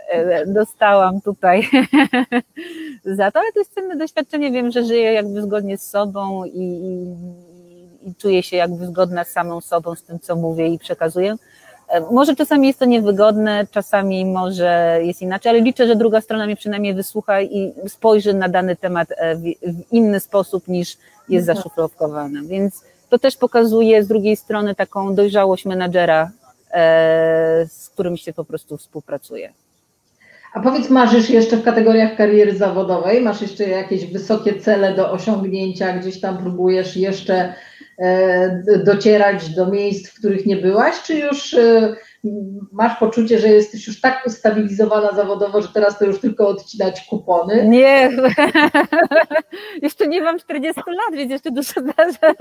[0.10, 1.70] e, dostałam tutaj
[3.06, 4.52] za to, ale to jest cenne doświadczenie.
[4.52, 7.15] Wiem, że żyję jakby zgodnie z sobą i, i,
[8.10, 11.36] i czuję się jakby zgodna z samą sobą, z tym, co mówię i przekazuję.
[12.12, 16.56] Może czasami jest to niewygodne, czasami może jest inaczej, ale liczę, że druga strona mnie
[16.56, 20.97] przynajmniej wysłucha i spojrzy na dany temat w inny sposób niż
[21.30, 21.58] jest mhm.
[21.58, 22.41] zaszufladkowane.
[22.43, 26.32] Więc to też pokazuje z drugiej strony taką dojrzałość menadżera,
[27.67, 29.54] z którym się po prostu współpracuje.
[30.54, 33.21] A powiedz, marzysz jeszcze w kategoriach kariery zawodowej?
[33.21, 35.97] Masz jeszcze jakieś wysokie cele do osiągnięcia?
[35.97, 37.54] Gdzieś tam próbujesz jeszcze e,
[38.86, 41.01] docierać do miejsc, w których nie byłaś?
[41.03, 41.95] Czy już e,
[42.71, 47.67] masz poczucie, że jesteś już tak ustabilizowana zawodowo, że teraz to już tylko odcinać kupony?
[47.67, 48.12] Nie,
[49.81, 51.71] jeszcze nie mam 40 lat, więc jeszcze dużo,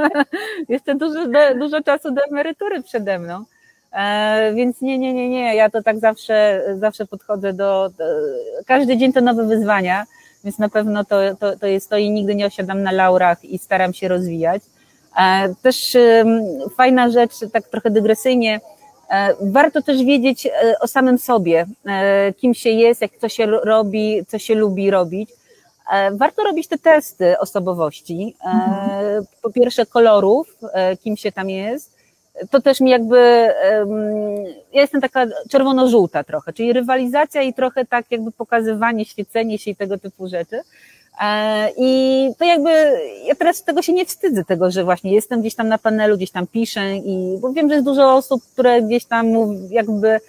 [0.68, 1.20] jeszcze dużo,
[1.58, 3.44] dużo czasu do emerytury przede mną.
[3.92, 5.54] E, więc nie, nie, nie, nie.
[5.54, 8.04] Ja to tak zawsze, zawsze podchodzę do, do.
[8.66, 10.04] Każdy dzień to nowe wyzwania,
[10.44, 13.58] więc na pewno to, to, to jest to i nigdy nie osiadam na laurach i
[13.58, 14.62] staram się rozwijać.
[15.18, 15.96] E, też
[16.76, 18.60] fajna rzecz, tak trochę dygresyjnie,
[19.10, 20.48] e, warto też wiedzieć
[20.80, 21.66] o samym sobie,
[22.36, 25.30] kim się jest, jak co się robi, co się lubi robić.
[26.12, 28.36] Warto robić te testy osobowości.
[28.44, 29.26] Mhm.
[29.42, 30.58] Po pierwsze kolorów,
[31.02, 31.95] kim się tam jest,
[32.50, 33.16] to też mi jakby,
[34.72, 39.76] ja jestem taka czerwono-żółta trochę, czyli rywalizacja i trochę tak jakby pokazywanie, świecenie się i
[39.76, 40.60] tego typu rzeczy.
[41.20, 42.70] E, I to jakby,
[43.24, 46.30] ja teraz tego się nie wstydzę, tego, że właśnie jestem gdzieś tam na panelu, gdzieś
[46.30, 49.26] tam piszę i, bo wiem, że jest dużo osób, które gdzieś tam
[49.70, 50.20] jakby,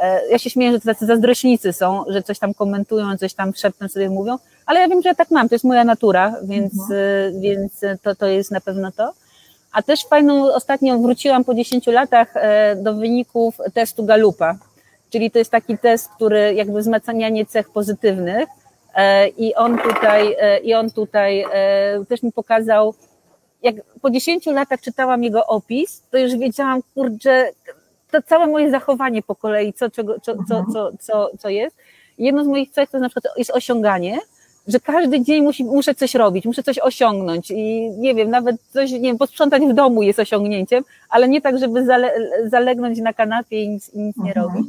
[0.00, 3.52] e, ja się śmieję, że to tacy zazdrośnicy są, że coś tam komentują, coś tam
[3.54, 6.72] szeptem sobie mówią, ale ja wiem, że ja tak mam, to jest moja natura, więc,
[6.80, 7.40] mhm.
[7.40, 9.12] więc to, to jest na pewno to.
[9.76, 14.58] A też fajną, ostatnio wróciłam po 10 latach e, do wyników testu Galupa,
[15.10, 18.48] czyli to jest taki test, który jakby wzmacnianie cech pozytywnych.
[18.94, 21.44] E, i on tutaj, e, i on tutaj
[22.08, 22.94] też mi pokazał,
[23.62, 27.50] jak po 10 latach czytałam jego opis, to już wiedziałam, kurczę,
[28.10, 31.76] to całe moje zachowanie po kolei, co, czego, co, co, co, co, co jest.
[32.18, 34.18] Jedno z moich cech to na przykład jest osiąganie,
[34.66, 38.90] że każdy dzień musi, muszę coś robić, muszę coś osiągnąć i nie wiem, nawet coś,
[38.90, 42.14] nie wiem, posprzątać w domu jest osiągnięciem, ale nie tak, żeby zale,
[42.46, 44.46] zalegnąć na kanapie i nic, i nic nie mhm.
[44.46, 44.66] robić.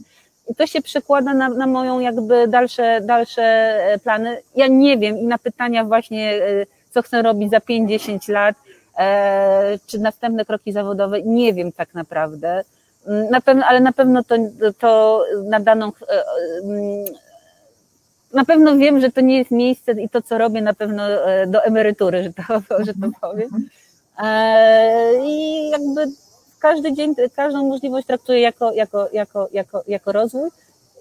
[0.49, 4.37] I to się przekłada na, na moją jakby dalsze, dalsze e, plany.
[4.55, 8.55] Ja nie wiem i na pytania właśnie, e, co chcę robić za 5-10 lat,
[8.97, 12.63] e, czy następne kroki zawodowe, nie wiem tak naprawdę.
[13.07, 14.35] Mm, na pewno, ale na pewno to,
[14.79, 15.91] to na daną
[18.37, 21.47] na pewno wiem, że to nie jest miejsce i to, co robię, na pewno e,
[21.47, 22.43] do emerytury, że to,
[22.85, 23.49] że to powiem.
[24.23, 26.07] E, I jakby
[26.59, 30.49] każdy dzień, każdą możliwość traktuję jako, jako, jako, jako, jako rozwój.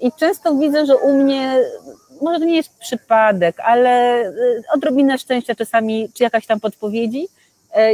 [0.01, 1.59] I często widzę, że u mnie,
[2.23, 4.33] może to nie jest przypadek, ale e,
[4.75, 7.29] odrobinę szczęścia czasami, czy jakaś tam podpowiedzi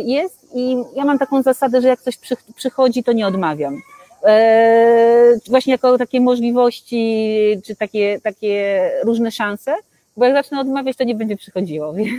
[0.05, 0.47] jest.
[0.55, 2.19] I ja mam taką zasadę, że jak coś
[2.57, 3.79] przychodzi, to nie odmawiam.
[4.25, 9.75] E, właśnie jako takie możliwości, czy takie, takie różne szanse,
[10.17, 11.93] bo jak zacznę odmawiać, to nie będzie przychodziło.
[11.97, 12.11] Więc,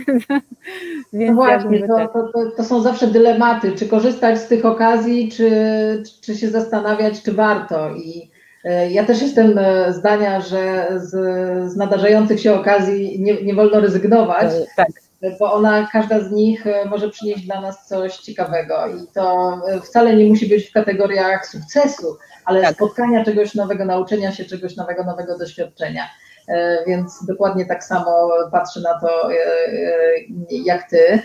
[1.12, 2.12] więc no właśnie, to, tak.
[2.12, 5.50] to, to, to, są zawsze dylematy, czy korzystać z tych okazji, czy,
[6.20, 7.94] czy się zastanawiać, czy warto.
[7.96, 8.30] I
[8.64, 11.10] e, ja też jestem e, zdania, że z,
[11.72, 14.52] z nadarzających się okazji nie, nie wolno rezygnować.
[14.76, 15.03] Tak
[15.40, 19.80] bo ona, każda z nich e, może przynieść dla nas coś ciekawego i to e,
[19.80, 22.74] wcale nie musi być w kategoriach sukcesu, ale tak.
[22.74, 26.02] spotkania czegoś nowego, nauczenia się czegoś nowego, nowego doświadczenia.
[26.48, 29.28] E, więc dokładnie tak samo patrzę na to
[30.50, 31.22] jak ty.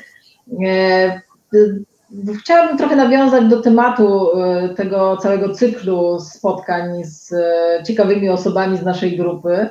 [2.39, 4.29] Chciałabym trochę nawiązać do tematu
[4.75, 7.33] tego całego cyklu spotkań z
[7.87, 9.69] ciekawymi osobami z naszej grupy.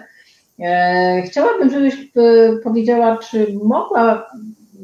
[0.61, 4.31] E, chciałabym, żebyś e, powiedziała, czy mogła,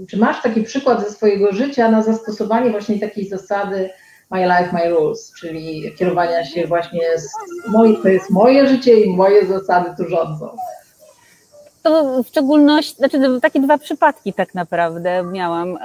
[0.08, 3.90] czy masz taki przykład ze swojego życia na zastosowanie właśnie takiej zasady
[4.30, 7.32] My Life, My Rules, czyli kierowania się właśnie z
[8.02, 10.48] to jest moje życie i moje zasady tu rządzą.
[11.82, 15.78] To w szczególności, znaczy takie dwa przypadki tak naprawdę miałam.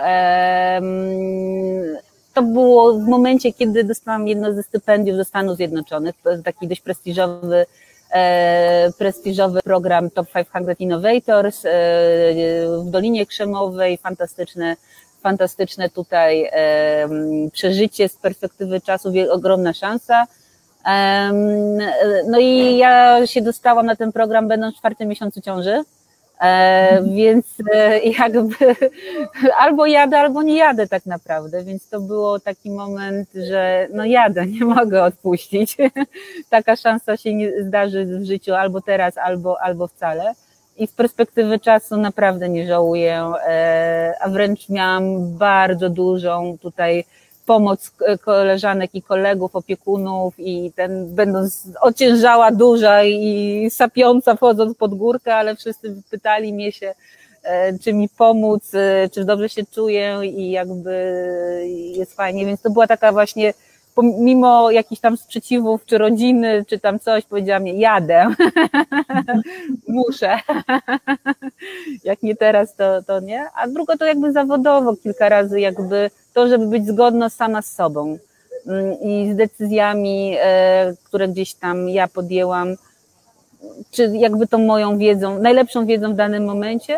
[2.33, 7.65] To było w momencie, kiedy dostałam jedno ze stypendiów do Stanów Zjednoczonych, taki dość prestiżowy
[8.97, 11.69] prestiżowy program Top 500 Innovators e,
[12.85, 14.75] w Dolinie Krzemowej, fantastyczne,
[15.21, 17.09] fantastyczne tutaj e,
[17.51, 20.25] przeżycie z perspektywy czasu, ogromna szansa.
[22.27, 25.83] No i ja się dostałam na ten program będąc w czwartym miesiącu ciąży
[26.41, 28.75] E, więc e, jakby
[29.63, 34.45] albo jadę, albo nie jadę tak naprawdę, więc to było taki moment, że no jadę,
[34.45, 35.77] nie mogę odpuścić.
[36.49, 40.33] Taka szansa się nie zdarzy w życiu albo teraz, albo, albo wcale.
[40.77, 47.05] I z perspektywy czasu naprawdę nie żałuję, e, a wręcz miałam bardzo dużą tutaj
[47.49, 47.91] pomoc
[48.21, 55.55] koleżanek i kolegów, opiekunów i ten, będąc ociężała, duża i sapiąca wchodząc pod górkę, ale
[55.55, 56.93] wszyscy pytali mnie się,
[57.83, 58.71] czy mi pomóc,
[59.11, 60.93] czy dobrze się czuję i jakby
[61.97, 63.53] jest fajnie, więc to była taka właśnie
[63.95, 68.27] pomimo jakichś tam sprzeciwów, czy rodziny, czy tam coś, powiedziałam, nie, jadę,
[69.87, 70.37] muszę.
[72.03, 73.45] Jak nie teraz, to, to nie.
[73.55, 78.17] A drugo to jakby zawodowo kilka razy, jakby to, żeby być zgodna sama z sobą
[78.67, 82.75] mm, i z decyzjami, e, które gdzieś tam ja podjęłam,
[83.91, 86.97] czy jakby tą moją wiedzą, najlepszą wiedzą w danym momencie,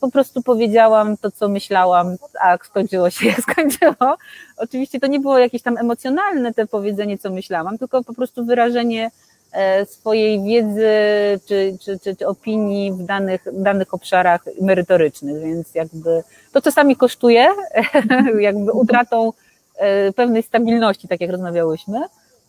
[0.00, 4.16] po prostu powiedziałam to, co myślałam, a skończyło się, jak skończyło.
[4.56, 9.10] Oczywiście to nie było jakieś tam emocjonalne te powiedzenie, co myślałam, tylko po prostu wyrażenie
[9.52, 10.90] e, swojej wiedzy
[11.48, 16.22] czy, czy, czy, czy opinii w danych, danych obszarach merytorycznych, więc jakby
[16.52, 17.48] to czasami kosztuje,
[18.40, 19.32] jakby utratą
[19.76, 22.00] e, pewnej stabilności, tak jak rozmawiałyśmy,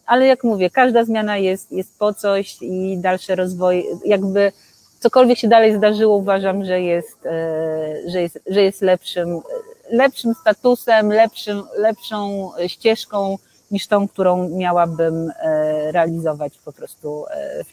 [0.05, 4.51] ale jak mówię, każda zmiana jest, jest po coś i dalszy rozwój, jakby
[5.03, 7.31] cokolwiek się dalej zdarzyło, uważam, że jest, e,
[8.07, 9.39] że jest, że jest lepszym,
[9.91, 13.37] lepszym statusem, lepszym, lepszą ścieżką
[13.71, 17.63] niż tą, którą miałabym e, realizować po prostu, e,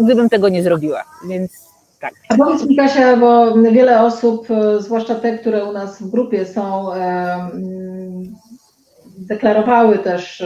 [0.00, 1.04] gdybym tego nie zrobiła.
[1.28, 1.52] Więc
[2.00, 2.14] tak.
[2.28, 6.86] A powiedz mi Kasia, bo wiele osób, zwłaszcza te, które u nas w grupie są,
[9.18, 10.44] deklarowały też,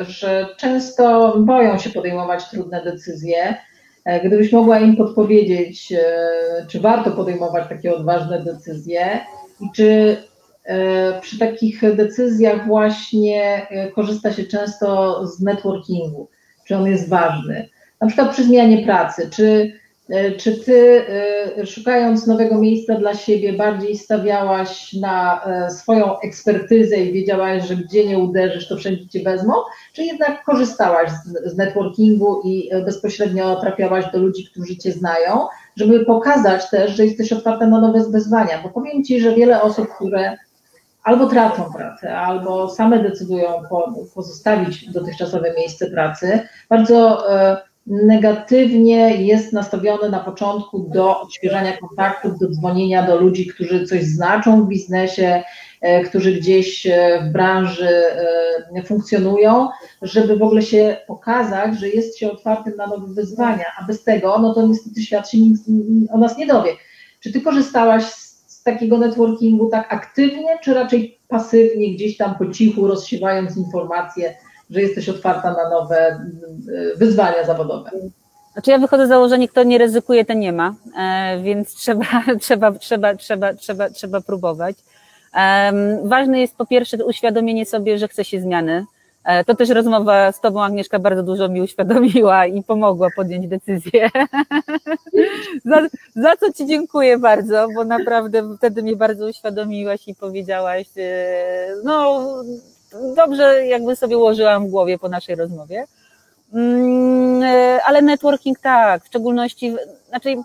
[0.00, 3.56] że często boją się podejmować trudne decyzje
[4.24, 9.20] gdybyś mogła im podpowiedzieć, e, czy warto podejmować takie odważne decyzje
[9.60, 10.16] i czy
[10.64, 16.28] e, przy takich decyzjach właśnie korzysta się często z networkingu,
[16.66, 17.68] czy on jest ważny,
[18.00, 19.85] na przykład przy zmianie pracy, czy E,
[20.38, 21.04] czy ty,
[21.58, 27.76] e, szukając nowego miejsca dla siebie, bardziej stawiałaś na e, swoją ekspertyzę i wiedziałaś, że
[27.76, 29.54] gdzie nie uderzysz, to wszędzie cię wezmą,
[29.92, 31.10] czy jednak korzystałaś
[31.44, 35.46] z, networkingu i bezpośrednio trafiałaś do ludzi, którzy cię znają,
[35.76, 38.62] żeby pokazać też, że jesteś otwarta na nowe wyzwania?
[38.62, 40.36] Bo powiem ci, że wiele osób, które
[41.02, 43.48] albo tracą pracę, albo same decydują
[44.14, 47.24] pozostawić dotychczasowe miejsce pracy, bardzo
[47.86, 54.64] negatywnie jest nastawiony na początku do odświeżania kontaktów, do dzwonienia do ludzi, którzy coś znaczą
[54.64, 55.42] w biznesie,
[55.80, 57.88] e, którzy gdzieś e, w branży
[58.76, 59.68] e, funkcjonują,
[60.02, 64.38] żeby w ogóle się pokazać, że jest się otwartym na nowe wyzwania, a bez tego,
[64.38, 65.60] no to niestety świat się nic
[66.12, 66.70] o nas nie dowie.
[67.20, 68.04] Czy ty korzystałaś
[68.46, 74.34] z takiego networkingu tak aktywnie, czy raczej pasywnie, gdzieś tam po cichu, rozsiewając informacje
[74.70, 76.20] że jesteś otwarta na nowe
[76.68, 77.90] y, wyzwania zawodowe.
[78.52, 82.06] Znaczy ja wychodzę z założenia, kto nie ryzykuje, ten nie ma, e, więc trzeba,
[82.40, 84.76] trzeba, trzeba, trzeba, trzeba, trzeba próbować.
[86.04, 88.86] Ważne jest po pierwsze uświadomienie sobie, że chce się zmiany.
[89.26, 94.10] E, to też rozmowa z Tobą, Agnieszka, bardzo dużo mi uświadomiła i pomogła podjąć decyzję.
[95.64, 95.80] za,
[96.14, 102.24] za co Ci dziękuję bardzo, bo naprawdę wtedy mnie bardzo uświadomiłaś i powiedziałaś, e, no
[103.16, 105.84] dobrze jakby sobie ułożyłam w głowie po naszej rozmowie.
[106.52, 109.74] Mm, e, ale networking tak, w szczególności,
[110.08, 110.36] znaczy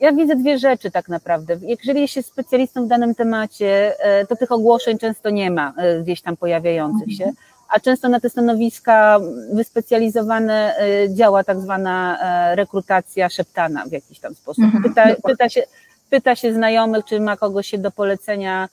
[0.00, 1.56] ja widzę dwie rzeczy tak naprawdę.
[1.62, 6.00] Jeżeli jest się specjalistą w danym temacie, e, to tych ogłoszeń często nie ma e,
[6.00, 7.32] gdzieś tam pojawiających się,
[7.68, 9.20] a często na te stanowiska
[9.52, 10.74] wyspecjalizowane
[11.08, 12.18] działa tak zwana
[12.54, 14.64] rekrutacja szeptana w jakiś tam sposób.
[14.64, 14.82] Mhm.
[14.82, 15.62] Pyta, pyta, się,
[16.10, 18.68] pyta się znajomych, czy ma kogoś się do polecenia,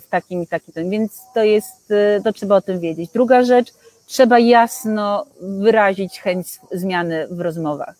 [0.00, 0.90] w takim i takim.
[0.90, 3.10] Więc to jest, e, to trzeba o tym wiedzieć.
[3.12, 3.72] Druga rzecz,
[4.06, 7.94] trzeba jasno wyrazić chęć zmiany w rozmowach.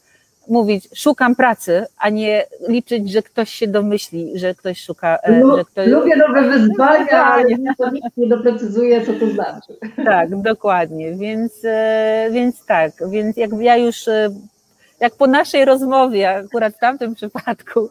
[0.48, 5.18] Mówić, szukam pracy, a nie liczyć, że ktoś się domyśli, że ktoś szuka.
[5.22, 5.88] E, że ktoś...
[5.88, 7.44] Lubię nowe wyzwania, ale
[7.78, 9.76] to nikt nie doprecyzuje, co to znaczy.
[10.04, 11.14] Tak, dokładnie.
[11.14, 11.62] Więc,
[12.30, 14.06] więc tak, więc jak ja już,
[15.00, 17.90] jak po naszej rozmowie, akurat w tamtym przypadku,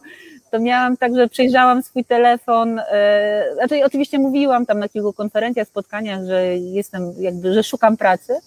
[0.54, 5.68] to miałam tak, że przejrzałam swój telefon, e, znaczy oczywiście mówiłam tam na kilku konferencjach,
[5.68, 8.38] spotkaniach, że jestem jakby, że szukam pracy,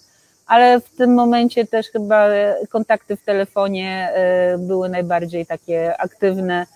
[0.46, 2.28] ale w tym momencie też chyba
[2.68, 6.66] kontakty w telefonie e, były najbardziej takie aktywne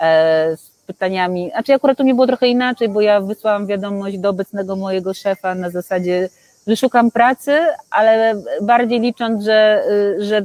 [0.00, 1.50] e, z pytaniami.
[1.50, 5.54] Znaczy akurat to nie było trochę inaczej, bo ja wysłałam wiadomość do obecnego mojego szefa
[5.54, 6.28] na zasadzie,
[6.66, 7.58] że szukam pracy,
[7.90, 9.84] ale bardziej licząc, że,
[10.18, 10.42] że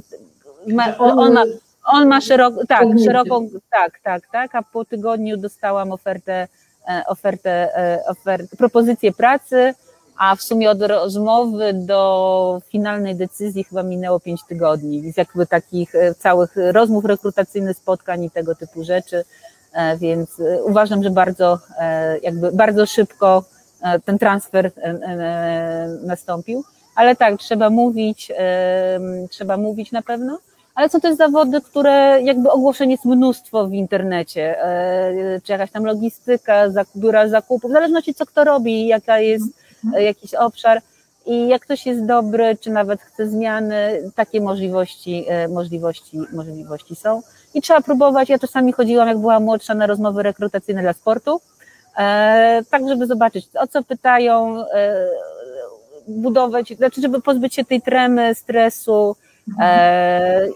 [0.68, 1.44] ma, on ma,
[1.86, 6.48] on ma szeroką, tak, szeroką, tak, tak, tak, a po tygodniu dostałam ofertę,
[6.88, 9.74] e, ofertę, e, ofertę, propozycję pracy,
[10.18, 15.96] a w sumie od rozmowy do finalnej decyzji chyba minęło pięć tygodni, więc jakby takich
[15.96, 19.24] e, całych rozmów rekrutacyjnych, spotkań i tego typu rzeczy,
[19.98, 21.60] więc uważam, że bardzo,
[22.22, 23.44] jakby bardzo szybko
[24.06, 24.72] ten transfer
[26.04, 26.64] nastąpił.
[26.96, 28.32] Ale tak, trzeba mówić,
[29.30, 30.40] trzeba mówić na pewno
[30.76, 35.86] ale są też zawody, które jakby ogłoszeń jest mnóstwo w internecie, e, czy jakaś tam
[35.86, 36.64] logistyka,
[36.98, 39.46] biura zakupów, w zależności co kto robi, jaka jest
[39.94, 40.82] e, jakiś obszar
[41.26, 47.22] i jak ktoś jest dobry, czy nawet chce zmiany, takie możliwości, e, możliwości, możliwości są.
[47.54, 48.30] I trzeba próbować.
[48.30, 51.42] Ja czasami chodziłam, jak była młodsza, na rozmowy rekrutacyjne dla sportu,
[52.70, 54.64] tak żeby zobaczyć, o co pytają,
[56.08, 59.25] budować, znaczy, żeby pozbyć się tej tremy, stresu, E,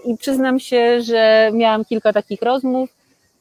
[0.06, 2.90] I przyznam się, że miałam kilka takich rozmów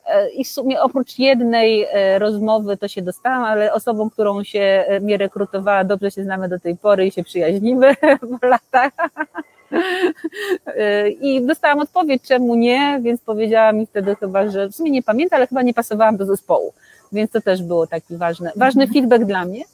[0.07, 4.85] e, i w sumie oprócz jednej e, rozmowy to się dostałam, ale osobą, którą się
[5.01, 7.95] mnie rekrutowała, dobrze się znamy do tej pory i się przyjaźnimy
[8.41, 8.93] w latach.
[11.21, 15.37] I dostałam odpowiedź, czemu nie, więc powiedziała mi wtedy chyba, że w sumie nie pamiętam,
[15.37, 16.73] ale chyba nie pasowałam do zespołu.
[17.13, 19.65] Więc to też było taki ważny, ważny feedback dla mnie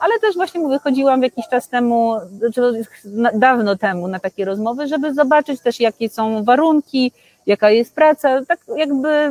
[0.00, 2.84] ale też właśnie mówię, chodziłam jakiś czas temu, znaczy
[3.34, 7.12] dawno temu na takie rozmowy, żeby zobaczyć też, jakie są warunki,
[7.46, 9.30] jaka jest praca, tak jakby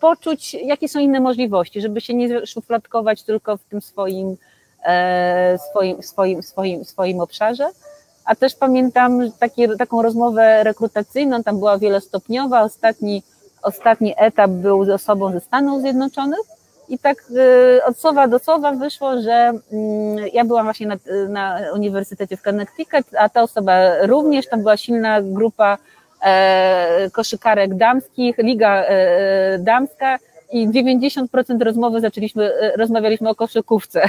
[0.00, 4.36] poczuć, jakie są inne możliwości, żeby się nie szufladkować tylko w tym swoim,
[4.86, 7.70] e, swoim, swoim, swoim, swoim obszarze.
[8.24, 9.20] A też pamiętam
[9.78, 13.22] taką rozmowę rekrutacyjną, tam była wielostopniowa, ostatni,
[13.62, 16.53] ostatni etap był z osobą ze Stanów Zjednoczonych,
[16.88, 19.60] i tak y, od słowa do słowa wyszło, że mm,
[20.32, 20.96] ja byłam właśnie na,
[21.28, 25.78] na Uniwersytecie w Connecticut, a ta osoba również, tam była silna grupa
[26.24, 30.18] e, koszykarek damskich, liga e, damska
[30.52, 31.26] i 90%
[31.60, 34.02] rozmowy zaczęliśmy, e, rozmawialiśmy o koszykówce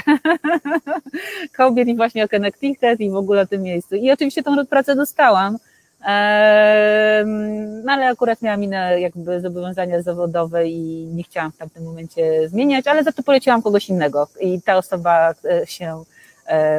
[1.58, 3.96] kobiet i właśnie o Connecticut i w ogóle o tym miejscu.
[3.96, 5.58] I oczywiście tą pracę dostałam,
[7.84, 12.88] no ale akurat miałam inne jakby zobowiązania zawodowe i nie chciałam w tamtym momencie zmieniać,
[12.88, 14.28] ale za to poleciłam kogoś innego.
[14.42, 16.04] I ta osoba e, się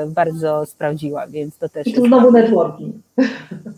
[0.07, 1.87] bardzo sprawdziła, więc to też.
[1.87, 2.97] I tu znowu networking.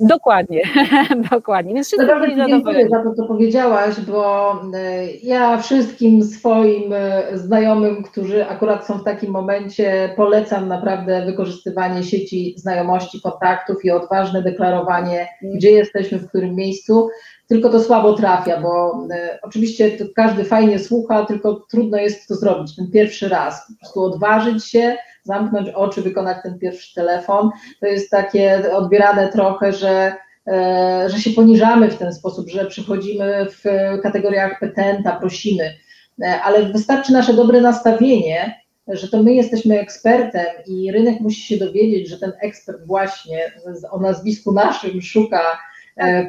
[0.00, 0.62] Dokładnie,
[1.30, 1.74] dokładnie.
[1.74, 6.94] Więc Naprawdę dziękuję za to, co powiedziałaś, bo e, ja wszystkim swoim
[7.34, 14.42] znajomym, którzy akurat są w takim momencie, polecam naprawdę wykorzystywanie sieci znajomości, kontaktów i odważne
[14.42, 17.08] deklarowanie, gdzie jesteśmy, w którym miejscu.
[17.48, 19.04] Tylko to słabo trafia, bo
[19.42, 23.66] oczywiście każdy fajnie słucha, tylko trudno jest to zrobić ten pierwszy raz.
[23.66, 24.96] Po prostu odważyć się,
[25.28, 27.50] zamknąć oczy, wykonać ten pierwszy telefon.
[27.80, 30.12] To jest takie odbierane trochę, że,
[30.46, 33.64] e, że się poniżamy w ten sposób, że przychodzimy w
[34.02, 35.74] kategoriach petenta, prosimy,
[36.22, 41.56] e, ale wystarczy nasze dobre nastawienie, że to my jesteśmy ekspertem i rynek musi się
[41.56, 43.52] dowiedzieć, że ten ekspert właśnie
[43.90, 45.40] o nazwisku naszym szuka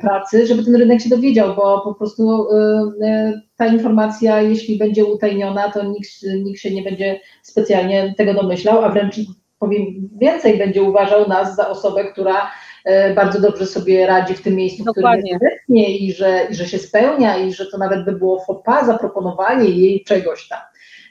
[0.01, 5.05] pracy, żeby ten rynek się dowiedział, bo po prostu e, e, ta informacja, jeśli będzie
[5.05, 6.09] utajniona, to nikt,
[6.43, 9.15] nikt się nie będzie specjalnie tego domyślał, a wręcz
[9.59, 12.51] powiem więcej, będzie uważał nas za osobę, która
[13.15, 15.33] bardzo dobrze sobie radzi w tym miejscu, Dokładnie.
[15.33, 18.11] w którym jest obecnie i że, i że się spełnia i że to nawet by
[18.11, 20.59] było fopa zaproponowanie jej czegoś tam.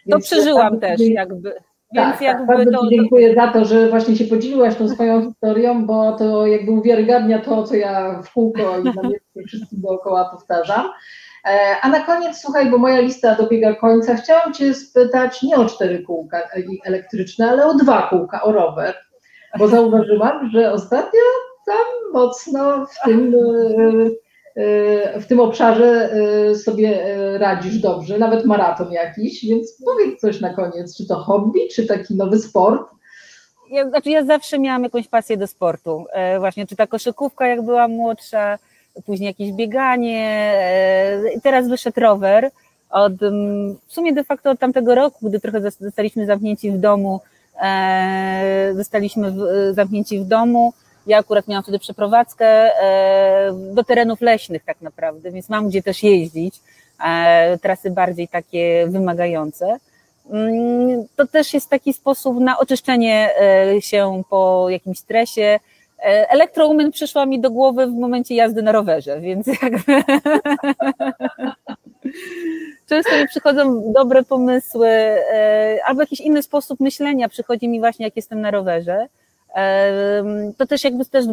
[0.07, 1.53] Więc to przeżyłam też jakby.
[1.95, 6.13] Tak, tak, bardzo to, dziękuję za to, że właśnie się podzieliłaś tą swoją historią, bo
[6.13, 8.93] to jakby uwiarygadnia to, co ja w kółko i na
[9.47, 10.91] wszystkim dookoła powtarzam.
[11.45, 15.65] E, a na koniec, słuchaj, bo moja lista dobiega końca, chciałam Cię spytać nie o
[15.65, 16.43] cztery kółka
[16.85, 18.95] elektryczne, ale o dwa kółka, o rower,
[19.59, 21.21] bo zauważyłam, że ostatnio
[21.67, 24.28] tam mocno w tym e,
[25.21, 30.55] w tym obszarze e, sobie e, radzisz dobrze, nawet maraton jakiś, więc powiedz coś na
[30.55, 32.91] koniec, czy to hobby, czy taki nowy sport?
[33.71, 37.63] Ja, znaczy ja zawsze miałam jakąś pasję do sportu, e, właśnie czy ta koszykówka jak
[37.63, 38.59] była młodsza,
[39.07, 40.53] później jakieś bieganie,
[41.43, 42.51] teraz wyszedł rower,
[42.91, 43.13] od,
[43.87, 47.21] w sumie de facto od tamtego roku, gdy trochę zostaliśmy zamknięci w domu,
[48.75, 49.33] zostaliśmy
[49.73, 50.73] zamknięci w domu,
[51.09, 56.03] ja akurat miałam wtedy przeprowadzkę e, do terenów leśnych tak naprawdę, więc mam gdzie też
[56.03, 56.55] jeździć,
[57.05, 59.79] e, trasy bardziej takie wymagające.
[60.31, 65.61] Mm, to też jest taki sposób na oczyszczenie e, się po jakimś stresie.
[66.29, 70.03] Elektroumen przyszła mi do głowy w momencie jazdy na rowerze, więc jakby
[72.89, 74.89] często mi przychodzą dobre pomysły,
[75.85, 79.09] albo jakiś inny sposób myślenia przychodzi mi właśnie jak jestem na rowerze
[80.59, 81.25] to też jakby też,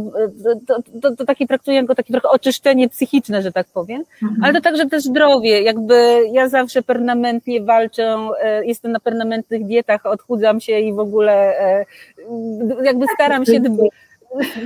[0.68, 4.44] to, to, to takie traktuję jako takie trochę oczyszczenie psychiczne, że tak powiem, mhm.
[4.44, 10.06] ale to także też zdrowie, jakby ja zawsze permanentnie walczę, e, jestem na permanentnych dietach,
[10.06, 11.86] odchudzam się i w ogóle e,
[12.84, 13.62] jakby staram się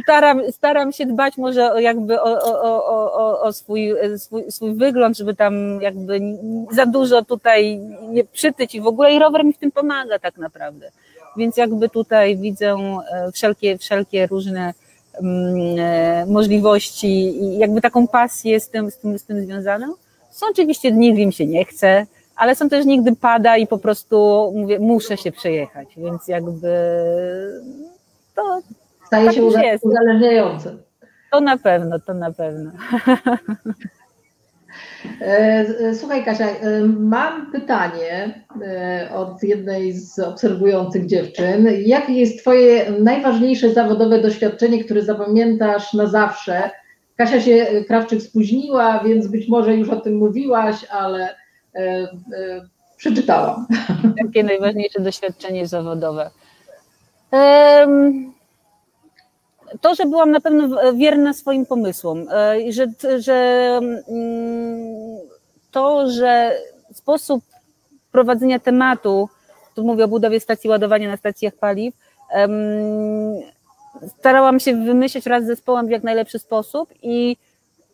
[0.04, 5.36] staram, staram się dbać może jakby o, o, o, o swój, swój, swój wygląd, żeby
[5.36, 6.20] tam jakby
[6.72, 7.78] za dużo tutaj
[8.10, 10.92] nie przytyć i w ogóle i rower mi w tym pomaga tak naprawdę.
[11.40, 12.76] Więc jakby tutaj widzę
[13.34, 14.74] wszelkie, wszelkie różne
[15.22, 19.94] mm, możliwości i jakby taką pasję z tym, z tym, z tym związaną.
[20.30, 23.78] Są oczywiście dni, gdy im się nie chce, ale są też nigdy pada i po
[23.78, 26.70] prostu mówię, muszę się przejechać, więc jakby
[28.36, 28.62] to.
[29.06, 29.44] Staje tak się
[29.82, 30.76] uzależniające.
[31.32, 32.72] To na pewno, to na pewno.
[35.22, 38.44] E, e, Słuchaj Kasia, e, mam pytanie
[39.16, 41.68] od jednej z obserwujących dziewczyn.
[41.86, 46.70] Jakie jest Twoje najważniejsze zawodowe doświadczenie, które zapamiętasz na zawsze?
[47.16, 51.36] Kasia się Krawczyk spóźniła, więc być może już o tym mówiłaś, ale
[52.98, 53.66] przeczytałam.
[54.18, 56.30] Jakie najważniejsze doświadczenie zawodowe?
[57.32, 58.34] Em,
[59.82, 62.88] To, że byłam na pewno wierna swoim pomysłom, e, że,
[63.20, 65.18] że mm,
[65.72, 66.58] to, że
[66.94, 67.44] sposób
[68.12, 69.30] prowadzenia tematu,
[69.76, 71.96] tu mówię o budowie stacji ładowania na stacjach paliw,
[74.20, 77.38] starałam się wymyśleć wraz z zespołem w jak najlepszy sposób i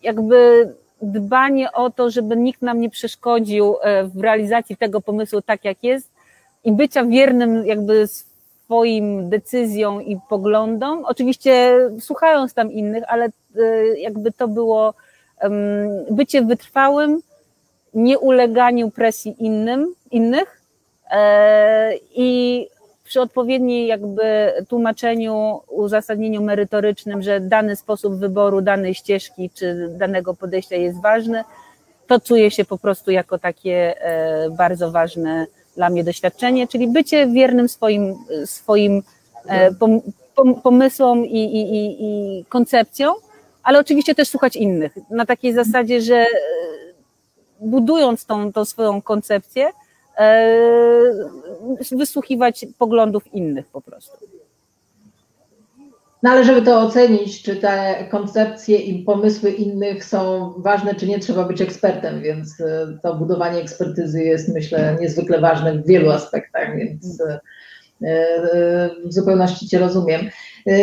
[0.03, 0.69] jakby
[1.01, 5.83] dbanie o to, żeby nikt nam nie przeszkodził e, w realizacji tego pomysłu tak jak
[5.83, 6.11] jest
[6.63, 8.07] i bycia wiernym jakby
[8.65, 13.29] swoim decyzjom i poglądom, oczywiście słuchając tam innych, ale e,
[13.97, 14.93] jakby to było
[16.11, 17.21] bycie wytrwałym,
[17.93, 20.61] nie uleganiu presji innym, innych
[21.11, 22.67] e, i
[23.03, 30.75] przy odpowiedniej jakby tłumaczeniu, uzasadnieniu merytorycznym, że dany sposób wyboru danej ścieżki czy danego podejścia
[30.75, 31.43] jest ważny,
[32.07, 35.45] to czuję się po prostu jako takie e, bardzo ważne
[35.75, 38.15] dla mnie doświadczenie, czyli bycie wiernym swoim,
[38.45, 39.03] swoim
[39.47, 40.01] e, pom,
[40.35, 43.15] pom, pomysłom i, i, i, i koncepcjom,
[43.63, 44.95] ale oczywiście też słuchać innych.
[45.09, 46.27] Na takiej zasadzie, że e,
[47.59, 49.69] budując tą, tą swoją koncepcję,
[50.17, 50.59] e,
[51.91, 54.17] wysłuchiwać poglądów innych po prostu.
[56.25, 61.19] No ale żeby to ocenić, czy te koncepcje i pomysły innych są ważne, czy nie,
[61.19, 66.77] trzeba być ekspertem, więc e, to budowanie ekspertyzy jest, myślę, niezwykle ważne w wielu aspektach,
[66.77, 67.39] więc e,
[68.03, 70.29] e, w zupełności Cię rozumiem.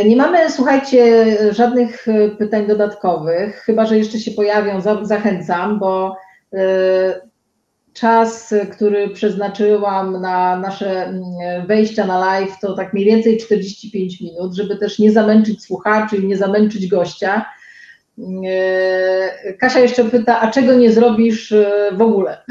[0.07, 2.07] Nie mamy, słuchajcie, żadnych
[2.39, 6.17] pytań dodatkowych, chyba że jeszcze się pojawią, za- zachęcam, bo
[7.95, 11.23] czas, który przeznaczyłam na nasze mm,
[11.67, 16.27] wejścia na live, to tak mniej więcej 45 minut, żeby też nie zamęczyć słuchaczy i
[16.27, 17.45] nie zamęczyć gościa.
[18.47, 22.39] E, Kasia jeszcze pyta, a czego nie zrobisz e, w ogóle?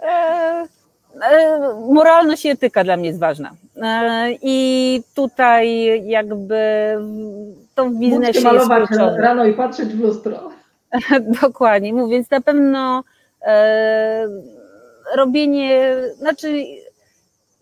[0.00, 0.66] E,
[1.22, 1.58] e,
[1.92, 3.50] Moralność i etyka dla mnie jest ważna.
[3.82, 6.56] E, I tutaj jakby
[7.74, 9.16] to w biznesie jest malować kluczowe.
[9.16, 10.50] rano i patrzeć w lustro.
[11.42, 13.04] Dokładnie, mówię, więc na pewno
[13.42, 14.28] e,
[15.16, 16.64] robienie, znaczy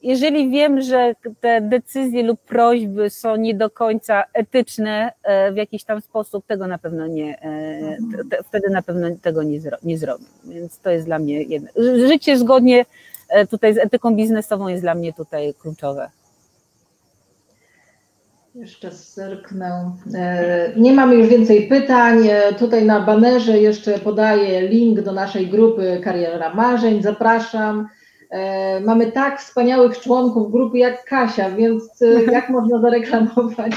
[0.02, 5.84] jeżeli wiem, że te decyzje lub prośby są nie do końca etyczne e, w jakiś
[5.84, 7.96] tam sposób, tego na pewno nie, e,
[8.30, 10.24] te, wtedy na pewno tego nie, zro, nie zrobię.
[10.44, 11.68] Więc to jest dla mnie jedno.
[11.76, 12.84] Ży- Życie zgodnie
[13.28, 16.10] e, tutaj z etyką biznesową jest dla mnie tutaj kluczowe.
[18.56, 19.92] Jeszcze zerknę.
[20.14, 22.28] E, Nie mamy już więcej pytań.
[22.28, 27.02] E, Tutaj na banerze jeszcze podaję link do naszej grupy Kariera Marzeń.
[27.02, 27.88] Zapraszam.
[28.30, 31.82] E, Mamy tak wspaniałych członków grupy jak Kasia, więc
[32.32, 33.72] jak można zareklamować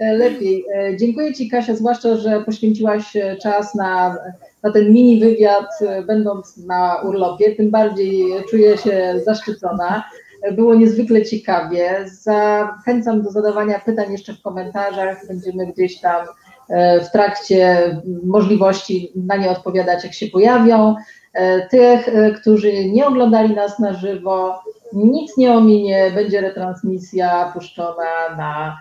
[0.00, 0.64] lepiej?
[0.96, 3.12] Dziękuję Ci Kasia, zwłaszcza, że poświęciłaś
[3.42, 4.16] czas na,
[4.62, 5.68] na ten mini wywiad,
[6.06, 7.56] będąc na urlopie.
[7.56, 10.04] Tym bardziej czuję się zaszczycona.
[10.52, 12.04] Było niezwykle ciekawie.
[12.06, 15.26] Zachęcam do zadawania pytań jeszcze w komentarzach.
[15.28, 16.26] Będziemy gdzieś tam
[16.68, 20.94] e, w trakcie możliwości na nie odpowiadać, jak się pojawią.
[21.32, 24.60] E, Tych, e, którzy nie oglądali nas na żywo,
[24.92, 28.80] nic nie ominie, będzie retransmisja puszczona na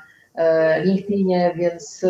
[0.84, 2.06] LinkedInie, więc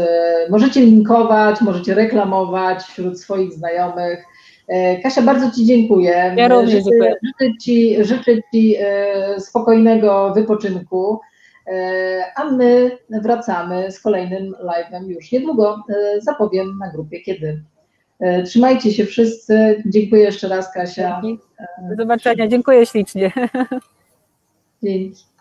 [0.50, 4.26] możecie linkować, możecie reklamować wśród swoich znajomych.
[4.68, 6.34] E, Kasia, bardzo Ci dziękuję.
[6.38, 7.16] Ja również Życzę- dziękuję.
[7.24, 11.20] Życzę Ci, życzę ci e, spokojnego wypoczynku,
[11.68, 15.84] e, a my wracamy z kolejnym live'em już niedługo.
[16.20, 17.64] Zapowiem na grupie kiedy.
[18.46, 19.84] Trzymajcie się wszyscy.
[19.86, 21.22] Dziękuję jeszcze raz, Kasia.
[21.24, 21.44] Dzięki.
[21.90, 22.48] Do zobaczenia.
[22.48, 23.32] Dziękuję ślicznie.
[24.84, 25.33] Dzięki.